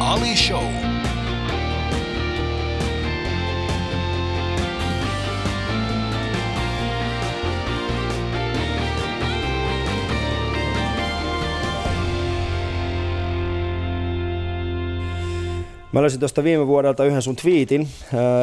[0.00, 0.91] Ali Show.
[15.92, 17.88] Mä löysin tuosta viime vuodelta yhden sun twiitin,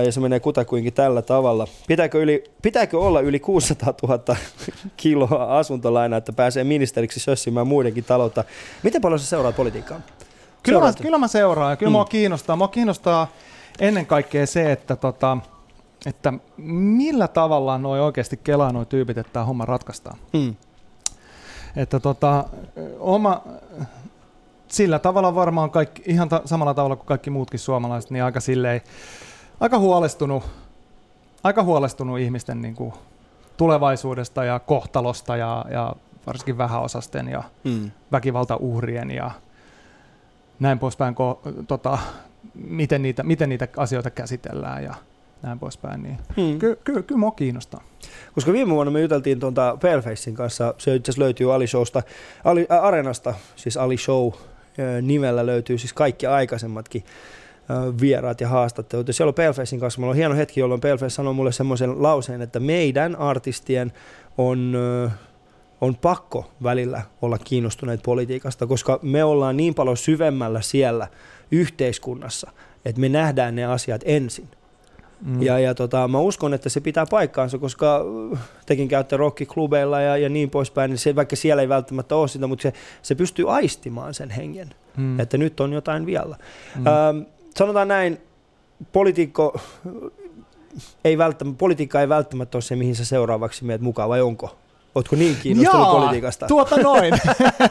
[0.05, 1.67] ja se menee kutakuinkin tällä tavalla.
[1.87, 4.19] Pitääkö, yli, pitääkö olla yli 600 000
[4.97, 8.43] kiloa asuntolainaa, että pääsee ministeriksi sössimään muidenkin taloutta?
[8.83, 10.01] Miten paljon sä seuraat politiikkaa?
[10.63, 11.91] Kyllä mä, kyllä mä seuraan ja kyllä mm.
[11.91, 12.55] mua kiinnostaa.
[12.55, 13.27] Mua kiinnostaa
[13.79, 15.37] ennen kaikkea se, että, tota,
[16.05, 16.33] että
[16.97, 20.17] millä tavalla noi oikeasti kelaa noi tyypit, että tämä homma ratkaistaan.
[20.33, 20.55] Mm.
[21.75, 22.45] Että tota,
[22.99, 23.41] oma,
[24.69, 28.81] sillä tavalla varmaan kaikki, ihan ta- samalla tavalla kuin kaikki muutkin suomalaiset, niin aika silleen,
[29.59, 30.43] aika huolestunut,
[31.43, 32.93] aika huolestunut ihmisten niin kuin,
[33.57, 35.95] tulevaisuudesta ja kohtalosta ja, ja
[36.27, 37.91] varsinkin vähäosasten ja Mm.
[38.11, 39.31] väkivaltauhrien ja
[40.59, 41.97] näin poispäin, ko- tota,
[42.53, 44.93] miten, niitä, miten niitä asioita käsitellään ja
[45.41, 46.03] näin poispäin.
[46.03, 46.17] Niin.
[46.37, 46.59] Mm.
[46.59, 47.81] Ky- ky- kyllä mua kiinnostaa.
[48.35, 52.03] Koska viime vuonna me juteltiin tuonta Palefacein kanssa, se itse asiassa löytyy Ali Showsta,
[52.43, 54.31] Ali, ä, Areenasta, siis Ali Show
[55.01, 57.03] nimellä löytyy siis kaikki aikaisemmatkin
[58.01, 59.07] vieraat ja haastattelut.
[59.07, 62.41] Ja siellä on Palefacein kanssa, mulla on hieno hetki, jolloin Paleface sanoi mulle semmoisen lauseen,
[62.41, 63.93] että meidän artistien
[64.37, 64.77] on,
[65.81, 71.07] on pakko välillä olla kiinnostuneet politiikasta, koska me ollaan niin paljon syvemmällä siellä
[71.51, 72.51] yhteiskunnassa,
[72.85, 74.47] että me nähdään ne asiat ensin.
[75.21, 75.41] Mm.
[75.41, 80.17] Ja, ja tota, mä uskon, että se pitää paikkaansa, koska äh, tekin käytte rockiklubeilla ja,
[80.17, 83.53] ja niin poispäin, niin se, vaikka siellä ei välttämättä ole sitä, mutta se, se pystyy
[83.55, 85.19] aistimaan sen hengen, mm.
[85.19, 86.35] että nyt on jotain vielä.
[86.75, 86.81] mm.
[86.81, 86.87] Mm.
[86.87, 87.21] Ähm,
[87.55, 88.17] sanotaan näin,
[88.93, 89.59] politiikko
[91.03, 94.57] ei välttämättä, politiikka ei välttämättä ole se, mihin sä seuraavaksi meet mukaan, vai onko?
[94.95, 96.47] Ootko niin kiinnostunut Jaa, politiikasta?
[96.47, 97.13] Tuota noin.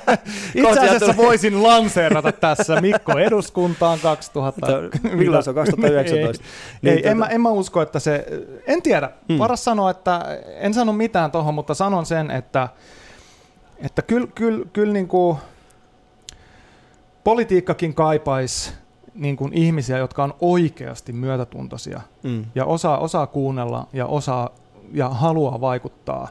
[0.55, 4.67] Itse asiassa voisin lanseerata tässä Mikko eduskuntaan 2000.
[5.13, 5.57] Milloin se on?
[5.57, 6.45] 2019?
[6.45, 6.51] Ei,
[6.83, 8.27] Niin, ei, en, mä, tota- en mä usko, että se...
[8.67, 9.07] En tiedä.
[9.07, 9.17] Hmm.
[9.29, 9.39] Hmm.
[9.39, 10.25] Paras sanoa, että
[10.59, 12.69] en sano mitään tuohon, mutta sanon sen, että,
[13.79, 15.39] että kyllä kyl, kyl niinku,
[17.25, 18.73] politiikkakin kaipaisi
[19.15, 22.45] niin kuin ihmisiä, jotka on oikeasti myötätuntoisia Mm.
[22.55, 24.51] ja osaa, osaa kuunnella ja osaa
[24.93, 26.29] ja haluaa vaikuttaa.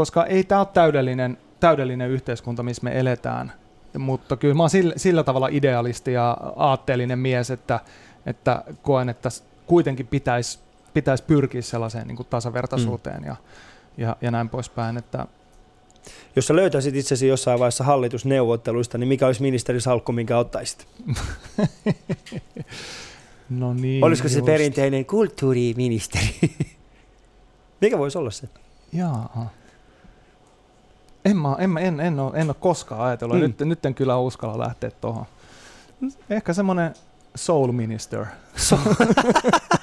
[0.00, 3.52] Koska ei tämä ole täydellinen, täydellinen yhteiskunta, missä me eletään.
[3.98, 7.80] Mutta kyllä mä oon sillä, sillä tavalla idealisti ja aatteellinen mies, että,
[8.26, 9.28] että koen, että
[9.66, 10.58] kuitenkin pitäisi
[10.94, 13.26] pitäisi pyrkiä sellaiseen niin kuin tasavertaisuuteen mm.
[13.26, 13.36] ja,
[13.96, 14.96] ja, ja näin poispäin.
[14.96, 15.26] Että
[16.36, 20.86] Jos sä löytäisit itsesi jossain vaiheessa hallitusneuvotteluista, niin mikä olisi ministerisalkku, minkä ottaisit?
[23.50, 24.46] no niin, Olisiko se just.
[24.46, 26.34] perinteinen kulttuuriministeri?
[27.80, 28.48] Mikä voisi olla se?
[28.92, 29.50] Jaa.
[31.24, 33.36] En, mä, en, en, en, ole, en ole koskaan ajatellut.
[33.36, 33.42] Mm.
[33.42, 35.26] Nyt, nyt en kyllä uskalla lähteä tuohon.
[36.30, 36.94] Ehkä semmoinen
[37.34, 38.26] soul minister.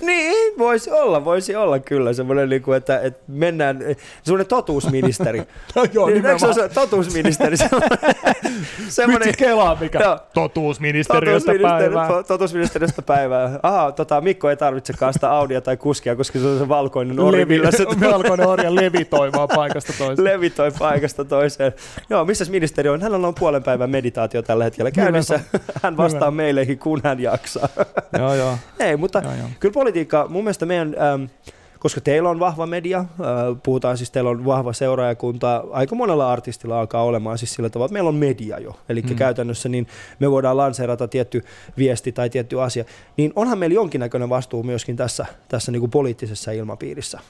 [0.00, 3.78] Niin, voisi olla, voisi olla kyllä semmoinen, niin kuin, että, että mennään,
[4.22, 5.42] semmoinen totuusministeri.
[5.76, 7.56] No joo, niin, eikö se totuusministeri?
[8.88, 10.18] semmoinen, Vitsi kelaa, mikä Joo.
[10.34, 12.08] totuusministeriöstä päivää.
[12.08, 13.60] to- totuusministeriöstä päivää.
[13.62, 17.40] Aha, tota, Mikko ei tarvitsekaan sitä Audia tai kuskia, koska se on se valkoinen ori,
[17.40, 20.24] Levi, millä se valkoinen orja levitoimaan paikasta toiseen.
[20.24, 21.72] levitoi paikasta toiseen.
[22.10, 23.02] Joo, missäs ministeri on?
[23.02, 25.40] Hänellä on puolen päivän meditaatio tällä hetkellä käynnissä.
[25.82, 26.36] Hän vastaa Hyvä.
[26.36, 27.68] meileihin, kun hän jaksaa.
[28.18, 29.48] joo, joo, Ei, mutta joo, joo.
[29.60, 31.24] Kyllä politiikka, mun mielestä meidän, ähm,
[31.78, 33.06] koska teillä on vahva media, äh,
[33.62, 37.92] puhutaan siis, teillä on vahva seuraajakunta, aika monella artistilla alkaa olemaan siis sillä tavalla, että
[37.92, 39.16] meillä on media jo, eli mm.
[39.16, 39.86] Käytännössä niin
[40.18, 41.44] me voidaan lanseerata tietty
[41.78, 42.84] viesti tai tietty asia,
[43.16, 47.20] niin onhan meillä jonkinnäköinen vastuu myöskin tässä, tässä niin kuin poliittisessa ilmapiirissä.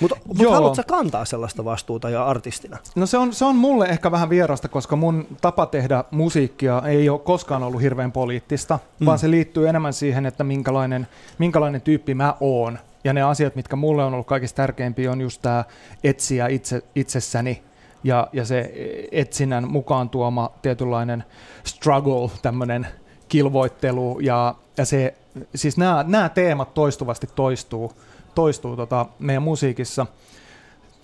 [0.00, 2.78] Mutta mut haluatko kantaa sellaista vastuuta ja artistina?
[2.94, 7.08] No se on, se on mulle ehkä vähän vierasta, koska mun tapa tehdä musiikkia ei
[7.08, 9.06] ole koskaan ollut hirveän poliittista, mm.
[9.06, 11.08] vaan se liittyy enemmän siihen, että minkälainen,
[11.38, 12.78] minkälainen tyyppi mä oon.
[13.04, 15.64] Ja ne asiat, mitkä mulle on ollut kaikista tärkeimpiä, on just tämä
[16.04, 17.62] etsiä itse, itsessäni
[18.04, 18.72] ja, ja se
[19.12, 21.24] etsinnän mukaan tuoma tietynlainen
[21.64, 22.86] struggle, tämmöinen
[23.28, 25.14] kilvoittelu ja, ja se,
[25.54, 27.92] siis nämä, nämä teemat toistuvasti toistuu,
[28.36, 30.06] toistuu tota meidän musiikissa.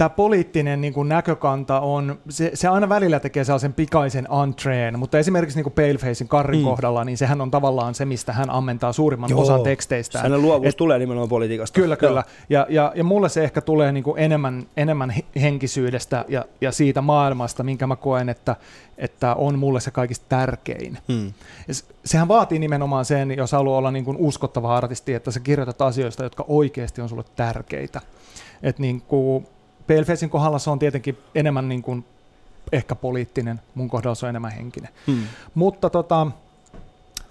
[0.03, 5.19] Tämä poliittinen niin kuin näkökanta on, se, se aina välillä tekee sellaisen pikaisen entreen, mutta
[5.19, 6.65] esimerkiksi niin kuin Palefacein Karrin mm.
[6.65, 9.41] kohdalla, niin sehän on tavallaan se, mistä hän ammentaa suurimman Joo.
[9.41, 10.19] osan teksteistä.
[10.19, 11.81] Hänen luovuus Et, tulee nimenomaan politiikasta.
[11.81, 12.25] Kyllä, kyllä.
[12.51, 17.01] Ja, ja, ja mulle se ehkä tulee niin kuin enemmän, enemmän henkisyydestä ja, ja siitä
[17.01, 18.57] maailmasta, minkä mä koen, että,
[18.99, 20.99] että on mulle se kaikista tärkein.
[21.09, 21.33] Mm.
[22.05, 26.23] Sehän vaatii nimenomaan sen, jos haluaa olla niin kuin uskottava artisti, että sä kirjoitat asioista,
[26.23, 28.01] jotka oikeasti on sulle tärkeitä.
[28.63, 29.47] Että niin kuin
[29.87, 32.05] Palefacein kohdalla se on tietenkin enemmän niin kuin
[32.73, 34.91] ehkä poliittinen, mun kohdalla se on enemmän henkinen.
[35.07, 35.23] Hmm.
[35.55, 36.27] Mutta tota,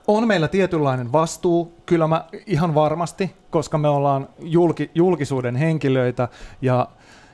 [0.08, 6.28] on meillä tietynlainen vastuu, kyllä mä ihan varmasti, koska me ollaan julki, julkisuuden henkilöitä
[6.62, 6.88] ja,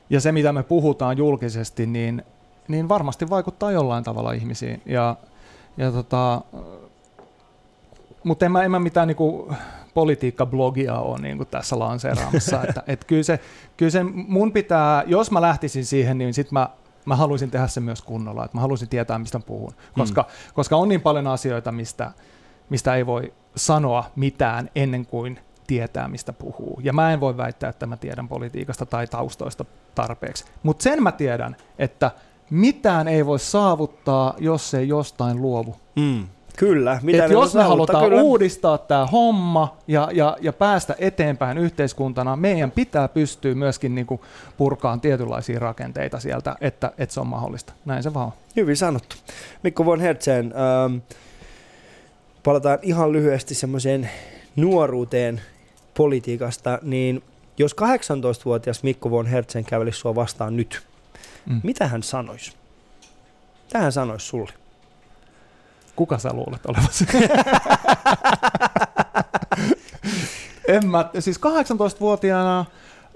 [0.10, 2.24] ja se mitä me puhutaan julkisesti, niin,
[2.68, 4.82] niin varmasti vaikuttaa jollain tavalla ihmisiin.
[4.86, 5.16] Ja,
[5.78, 6.42] ja tota,
[8.24, 9.54] mutta en mä, en mä mitään niinku
[9.98, 12.64] politiikkablogia ole niin kuin tässä lanseeraamassa.
[12.68, 13.40] että, et kyllä, se,
[13.78, 16.70] kyllä se mun pitää, jos mä lähtisin siihen, niin sitten mä,
[17.06, 19.72] mä haluaisin tehdä sen myös kunnolla, että mä haluaisin tietää, mistä puhun.
[19.94, 20.54] Koska, mm.
[20.54, 22.12] koska on niin paljon asioita, mistä,
[22.70, 26.80] mistä ei voi sanoa mitään ennen kuin tietää, mistä puhuu.
[26.84, 30.46] Ja mä en voi väittää, että mä tiedän politiikasta tai taustoista tarpeeksi.
[30.64, 32.12] Mutta sen mä tiedän, että
[32.50, 35.76] mitään ei voi saavuttaa, jos ei jostain luovu.
[35.96, 36.28] Mm.
[36.58, 37.00] Kyllä.
[37.04, 38.22] Mitä Et jos me halutaan kyllä.
[38.22, 44.22] uudistaa tämä homma ja, ja, ja päästä eteenpäin yhteiskuntana, meidän pitää pystyä myöskin niinku
[44.58, 47.74] purkaan tietynlaisia rakenteita sieltä, että, että se on mahdollista.
[47.86, 49.16] Näin se vaan Hyvin sanottu.
[49.64, 50.54] Mikko von Hertzen,
[50.86, 50.98] ähm,
[52.44, 54.10] palataan ihan lyhyesti semmoiseen
[54.56, 55.42] nuoruuteen
[55.98, 57.24] politiikasta, niin
[57.58, 60.82] jos 18-vuotias Mikko von Hertzen kävelisi sua vastaan nyt,
[61.46, 61.62] mm.
[61.64, 62.54] mitä hän sanoisi?
[63.64, 64.67] Mitä hän sanoisi sulle?
[65.98, 67.08] Kuka sä luulet olevasi?
[70.76, 72.66] en mä, siis 18-vuotiaana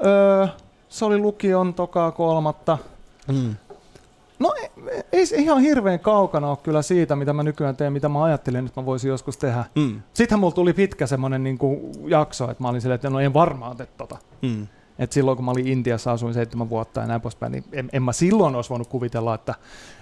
[0.06, 0.48] öö,
[0.90, 2.78] se oli lukion tokaa kolmatta.
[3.28, 3.56] Mm.
[4.40, 4.70] No ei,
[5.12, 8.66] ei se ihan hirveän kaukana ole kyllä siitä, mitä mä nykyään teen, mitä mä ajattelin,
[8.66, 9.66] että mä voisin joskus tehdä.
[9.76, 10.02] Mm.
[10.14, 11.60] Sittenhän mulla tuli pitkä semmoinen niin
[12.08, 14.18] jakso, että mä olin silleen, että no en varmaan tee tota.
[14.42, 14.68] Mm.
[15.02, 18.04] Et silloin kun mä olin Intiassa, asuin seitsemän vuotta ja näin poispäin, niin en, en
[18.04, 19.56] mä silloin olisi voinut kuvitella, että,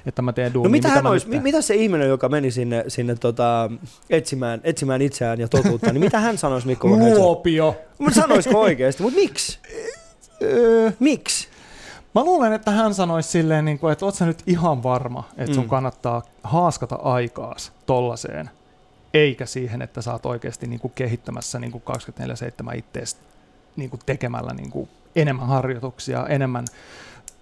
[0.05, 0.69] että mä teen duunia.
[0.69, 3.71] No mitä, mitä, hän olisi, mitä se ihminen, joka meni sinne, sinne tota,
[4.09, 7.75] etsimään, etsimään itseään ja totuutta, niin mitä hän sanoisi Mikko Luopio.
[7.97, 9.59] Mutta sanoisiko oikeasti, mutta miksi?
[10.99, 11.47] miksi?
[12.15, 15.55] Mä luulen, että hän sanoisi silleen, niin kuin, että oot sä nyt ihan varma, että
[15.55, 15.69] sun mm.
[15.69, 18.49] kannattaa haaskata aikaas tollaseen,
[19.13, 21.83] eikä siihen, että sä oot oikeasti niin kuin kehittämässä niin kuin
[22.73, 23.28] 24-7 itteestä
[23.79, 26.65] niin kuin tekemällä niin kuin enemmän harjoituksia, enemmän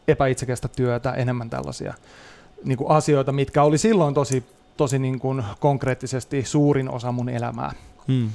[0.08, 1.94] epäitsekästä työtä, enemmän tällaisia
[2.64, 4.44] niin kuin asioita, mitkä oli silloin tosi,
[4.78, 7.72] tosi niin kuin konkreettisesti suurin osa mun elämää.
[8.08, 8.30] Hmm.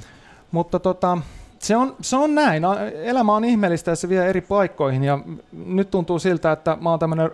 [0.51, 1.17] Mutta tota,
[1.59, 2.63] se on, se on näin.
[3.03, 5.19] Elämä on ihmeellistä ja se vie eri paikkoihin ja
[5.65, 7.31] nyt tuntuu siltä, että mä oon tämmöinen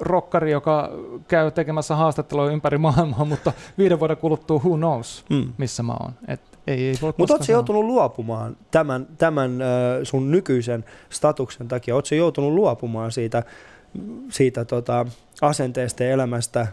[0.00, 0.90] rokkari, joka
[1.28, 5.52] käy tekemässä haastattelua ympäri maailmaa, mutta viiden vuoden kuluttua who knows, hmm.
[5.58, 6.12] missä mä oon.
[6.28, 9.58] Et ei, ei Mutta ootko joutunut luopumaan tämän, tämän
[10.02, 11.94] sun nykyisen statuksen takia?
[11.94, 13.42] Ootko joutunut luopumaan siitä,
[14.30, 15.06] siitä tota,
[15.40, 16.66] asenteesta ja elämästä,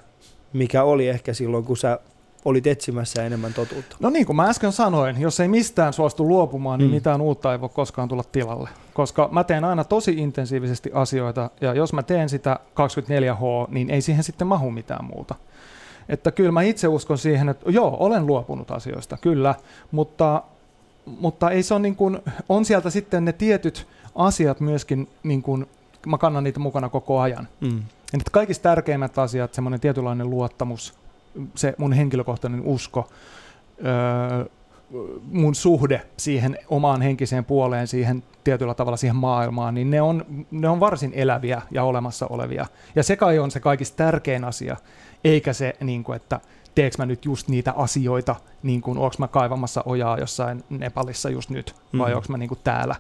[0.54, 2.00] mikä oli ehkä silloin, kun sä
[2.46, 3.98] olit etsimässä enemmän totuutta?
[4.00, 6.96] No niin kuin mä äsken sanoin, jos ei mistään suostu luopumaan, niin mm.
[6.96, 8.70] mitään uutta ei voi koskaan tulla tilalle.
[8.94, 14.02] Koska mä teen aina tosi intensiivisesti asioita, ja jos mä teen sitä 24H, niin ei
[14.02, 15.36] siihen sitten mahu mitään muuta.
[16.10, 19.56] Että kyllä mä itse uskon siihen, että joo, olen luopunut asioista, kyllä,
[19.92, 20.44] mutta,
[21.06, 25.66] mutta ei se on niin kuin, on sieltä sitten ne tietyt asiat myöskin, niin kuin,
[26.06, 27.48] mä kannan niitä mukana koko ajan.
[27.62, 27.84] Mm.
[28.14, 30.94] Nyt kaikista tärkeimmät asiat, semmoinen tietynlainen luottamus,
[31.56, 33.10] se mun henkilökohtainen usko,
[33.86, 34.46] öö,
[35.32, 40.70] mun suhde siihen omaan henkiseen puoleen, siihen tietyllä tavalla siihen maailmaan, niin ne on, ne
[40.70, 42.66] on varsin eläviä ja olemassa olevia.
[42.96, 44.78] Ja se kai on se kaikista tärkein asia,
[45.24, 46.40] eikä se, niin kuin, että
[46.76, 51.50] teekö mä nyt just niitä asioita, niin kuin onko mä kaivamassa ojaa jossain Nepalissa just
[51.50, 52.16] nyt, vai mm.
[52.16, 52.96] onko mä niin kuin täällä.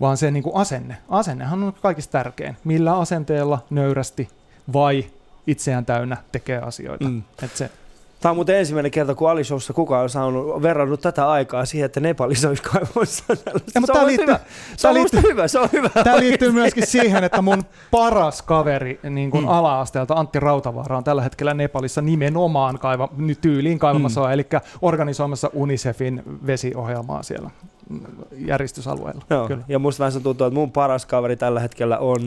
[0.00, 0.96] Vaan se niin kuin asenne.
[1.08, 2.56] Asennehan on kaikista tärkein.
[2.64, 4.28] Millä asenteella nöyrästi
[4.72, 5.04] vai
[5.46, 7.08] itseään täynnä tekee asioita.
[7.08, 7.22] Mm.
[7.42, 7.70] Et se,
[8.20, 12.00] Tämä on muuten ensimmäinen kerta, kun Alishowssa kukaan on saanut verrannut tätä aikaa siihen, että
[12.00, 14.40] Nepalissa olisi kaivamassa ja, mutta tämä liittyy, hyvä.
[14.76, 15.88] Se on liittyy, hyvä, se on hyvä.
[16.04, 19.48] Tämä liittyy myöskin siihen, että mun paras kaveri niin kuin mm.
[19.48, 23.08] ala-asteelta Antti Rautavaara on tällä hetkellä Nepalissa nimenomaan kaiva,
[23.40, 24.32] tyyliin kaivamassa, mm.
[24.32, 24.46] eli
[24.82, 27.50] organisoimassa UNICEFin vesiohjelmaa siellä
[28.32, 29.22] järjestysalueella.
[29.30, 29.64] Joo, Kyllä.
[29.68, 32.20] ja musta vähän tuntuu, että mun paras kaveri tällä hetkellä on...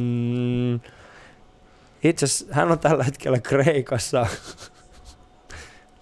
[2.03, 4.25] Itse hän on tällä hetkellä Kreikassa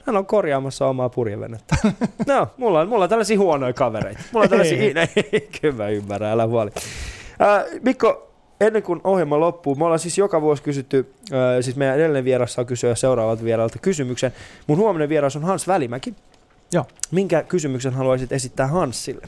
[0.09, 1.75] hän on korjaamassa omaa purjevenettä.
[2.27, 4.19] No, mulla on, mulla on tällaisia huonoja kavereita.
[4.33, 4.93] Mulla on tällaisia, ei,
[5.31, 6.71] ei, kyllä mä ymmärrän, älä huoli.
[7.41, 8.31] Äh, Mikko,
[8.61, 12.53] ennen kuin ohjelma loppuu, me ollaan siis joka vuosi kysytty, äh, siis meidän edellinen vieras
[12.53, 14.31] saa kysyä seuraavalta vieraalta kysymyksen.
[14.67, 16.13] Mun huominen vieras on Hans Välimäki.
[16.73, 16.85] Joo.
[17.11, 19.27] Minkä kysymyksen haluaisit esittää Hansille?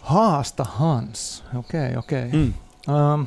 [0.00, 1.44] Haasta Hans.
[1.58, 2.28] Okei, okay, okei.
[2.28, 2.40] Okay.
[2.40, 2.52] Mm.
[3.14, 3.26] Um,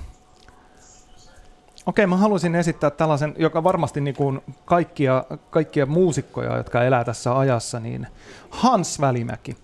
[1.86, 7.38] Okei, mä haluaisin esittää tällaisen, joka varmasti niin kuin kaikkia, kaikkia muusikkoja, jotka elää tässä
[7.38, 8.08] ajassa, niin
[8.50, 9.58] Hans Välimäki.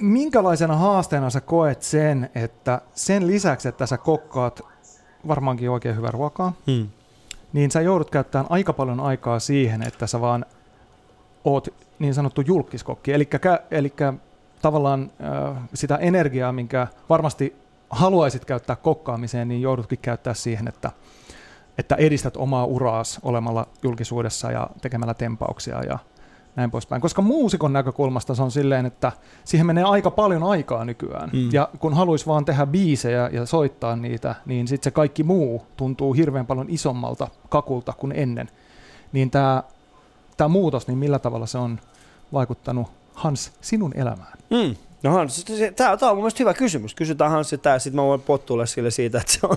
[0.00, 4.60] Minkälaisena haasteena sä koet sen, että sen lisäksi, että sä kokkaat
[5.28, 6.88] varmaankin oikein hyvää ruokaa, Mm.
[7.52, 10.46] niin sä joudut käyttämään aika paljon aikaa siihen, että sä vaan
[11.44, 13.12] oot niin sanottu julkiskokki.
[13.70, 13.92] Eli
[14.62, 17.56] tavallaan äh, sitä energiaa, minkä varmasti
[17.92, 20.90] haluaisit käyttää kokkaamiseen, niin joudutkin käyttää siihen, että,
[21.78, 25.98] että edistät omaa uraas olemalla julkisuudessa ja tekemällä tempauksia ja
[26.56, 27.02] näin poispäin.
[27.02, 29.12] Koska muusikon näkökulmasta se on silleen, että
[29.44, 31.30] siihen menee aika paljon aikaa nykyään.
[31.32, 31.48] Mm.
[31.52, 36.12] Ja kun haluaisi vaan tehdä biisejä ja soittaa niitä, niin sitten se kaikki muu tuntuu
[36.12, 38.48] hirveän paljon isommalta kakulta kuin ennen.
[39.12, 41.80] Niin tämä muutos, niin millä tavalla se on
[42.32, 44.38] vaikuttanut Hans sinun elämään?
[44.50, 44.76] Mm.
[45.02, 45.10] No
[45.76, 46.94] tämä on mun mielestä hyvä kysymys.
[46.94, 49.56] Kysytään Hansi tämä, sitten mä voin pottuilla sille siitä, että se on,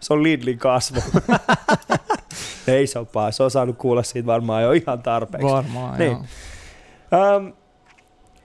[0.00, 1.00] se on Lidlin kasvo.
[2.66, 5.46] Ei se ole paha, se on saanut kuulla siitä varmaan jo ihan tarpeeksi.
[5.46, 6.12] Varmaan, Niin.
[6.12, 7.36] joo.
[7.36, 7.46] Ähm,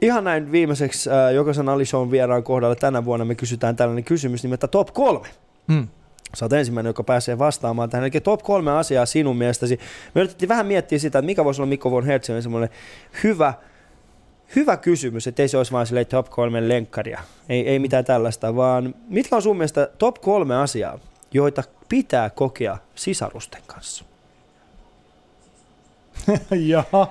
[0.01, 4.43] ihan näin viimeiseksi äh, jokaisen Ali Shown vieraan kohdalla tänä vuonna me kysytään tällainen kysymys
[4.43, 5.27] nimeltä top kolme.
[5.67, 5.87] Mm.
[6.35, 8.03] Sä oot ensimmäinen, joka pääsee vastaamaan tähän.
[8.03, 9.79] Eli top kolme asiaa sinun mielestäsi.
[10.15, 12.69] Me yritettiin vähän miettiä sitä, että mikä voisi olla Mikko von Hertzenen semmoinen
[13.23, 13.53] hyvä,
[14.55, 17.21] hyvä kysymys, että ei se olisi vain silleen top kolme lenkkaria.
[17.49, 20.99] Ei, ei mitään tällaista, vaan mitkä on sun mielestä top kolme asiaa,
[21.33, 24.05] joita pitää kokea sisarusten kanssa?
[26.51, 27.07] jaha,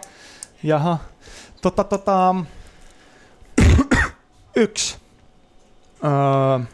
[0.62, 0.98] jaha.
[1.62, 2.34] Tota, tota,
[4.56, 4.96] yksi.
[6.04, 6.64] Öö,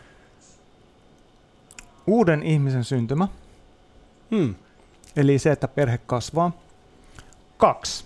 [2.07, 3.29] uuden ihmisen syntymä,
[4.31, 4.55] Hmm.
[5.17, 6.53] eli se, että perhe kasvaa.
[7.57, 8.05] Kaksi.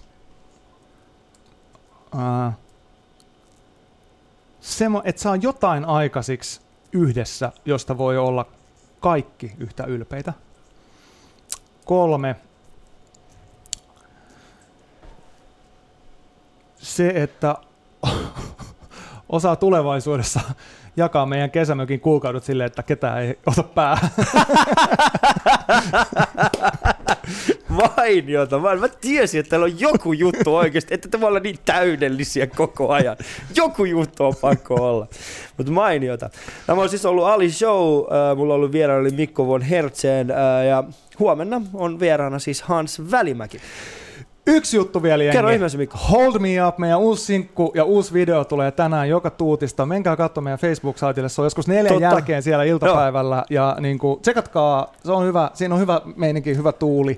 [4.61, 6.61] Semo, että saa jotain aikaisiksi
[6.93, 8.47] yhdessä, josta voi olla
[9.01, 10.33] kaikki yhtä ylpeitä.
[11.85, 12.37] Kolme.
[16.77, 17.57] Se, että
[19.29, 20.41] osaa tulevaisuudessa
[20.97, 24.11] jakaa meidän kesämökin kuukaudet silleen, että ketään ei ota päähän.
[28.03, 28.59] Mainiota.
[28.59, 32.47] Mä, mä tiesin, että teillä on joku juttu oikeasti, että te voi olla niin täydellisiä
[32.47, 33.17] koko ajan.
[33.57, 35.07] Joku juttu on pakko olla.
[35.57, 36.31] Mutta mainiota.
[36.67, 37.99] Tämä on siis ollut Ali Show.
[37.99, 40.31] Äh, mulla on ollut vieraana oli Mikko von Hertzen.
[40.31, 40.85] Äh, ja
[41.19, 43.61] huomenna on vieraana siis Hans Välimäki.
[44.47, 45.37] Yksi juttu vielä jengi.
[45.37, 45.99] Kerro ihmeessä Mikko.
[45.99, 49.87] Hold Me Up, meidän uusi sinkku ja uusi video tulee tänään joka tuutista.
[49.87, 52.03] Menkää katsomaan meidän Facebook-saitille, se on joskus neljän Totta.
[52.03, 53.45] jälkeen siellä iltapäivällä.
[53.51, 57.17] Ja niin kuin, tsekatkaa, se on hyvä, siinä on hyvä meininki, hyvä tuuli.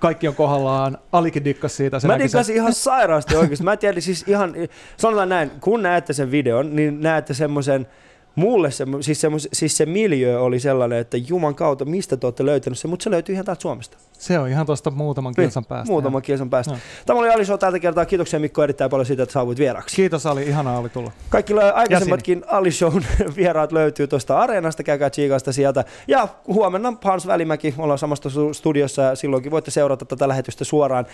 [0.00, 2.00] Kaikki on kohdallaan, Alikin dikkas siitä.
[2.00, 3.64] Se Mä sen- dikkasin ihan sairaasti oikeasti.
[3.64, 4.54] Mä tiedän siis ihan,
[4.96, 7.86] sanotaan näin, kun näette sen videon, niin näette semmoisen,
[8.34, 12.46] mulle semmo, siis, semmos, siis se miljö oli sellainen, että juman kautta, mistä te olette
[12.46, 13.98] löytänyt sen, mutta se löytyy ihan täältä Suomesta.
[14.18, 15.84] Se on ihan tuosta muutaman kilsan päästä.
[15.84, 16.26] Niin, Muutaman joo.
[16.26, 16.72] kilsan päästä.
[16.72, 16.80] Joo.
[17.06, 18.06] Tämä oli Ali Show tältä kertaa.
[18.06, 19.96] Kiitoksia Mikko erittäin paljon siitä, että saavuit vieraksi.
[19.96, 21.12] Kiitos Ali, ihanaa oli tulla.
[21.28, 23.04] Kaikki aikaisemmatkin Ali Shown
[23.36, 25.84] vieraat löytyy tuosta Areenasta, käykää tsiikasta sieltä.
[26.08, 31.06] Ja huomenna Hans Välimäki, ollaan samasta studiossa ja silloinkin voitte seurata tätä lähetystä suoraan.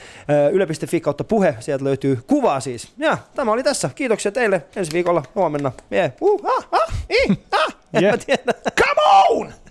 [0.53, 2.93] Yle.fi kautta puhe, sieltä löytyy kuvaa siis.
[2.99, 3.91] Ja tämä oli tässä.
[3.95, 5.73] Kiitoksia teille ensi viikolla huomenna.
[5.93, 6.13] Yeah.
[6.21, 7.77] Uh, ah, ah, ih, ah.
[8.03, 8.13] Yeah.
[8.13, 9.62] mä tiedä.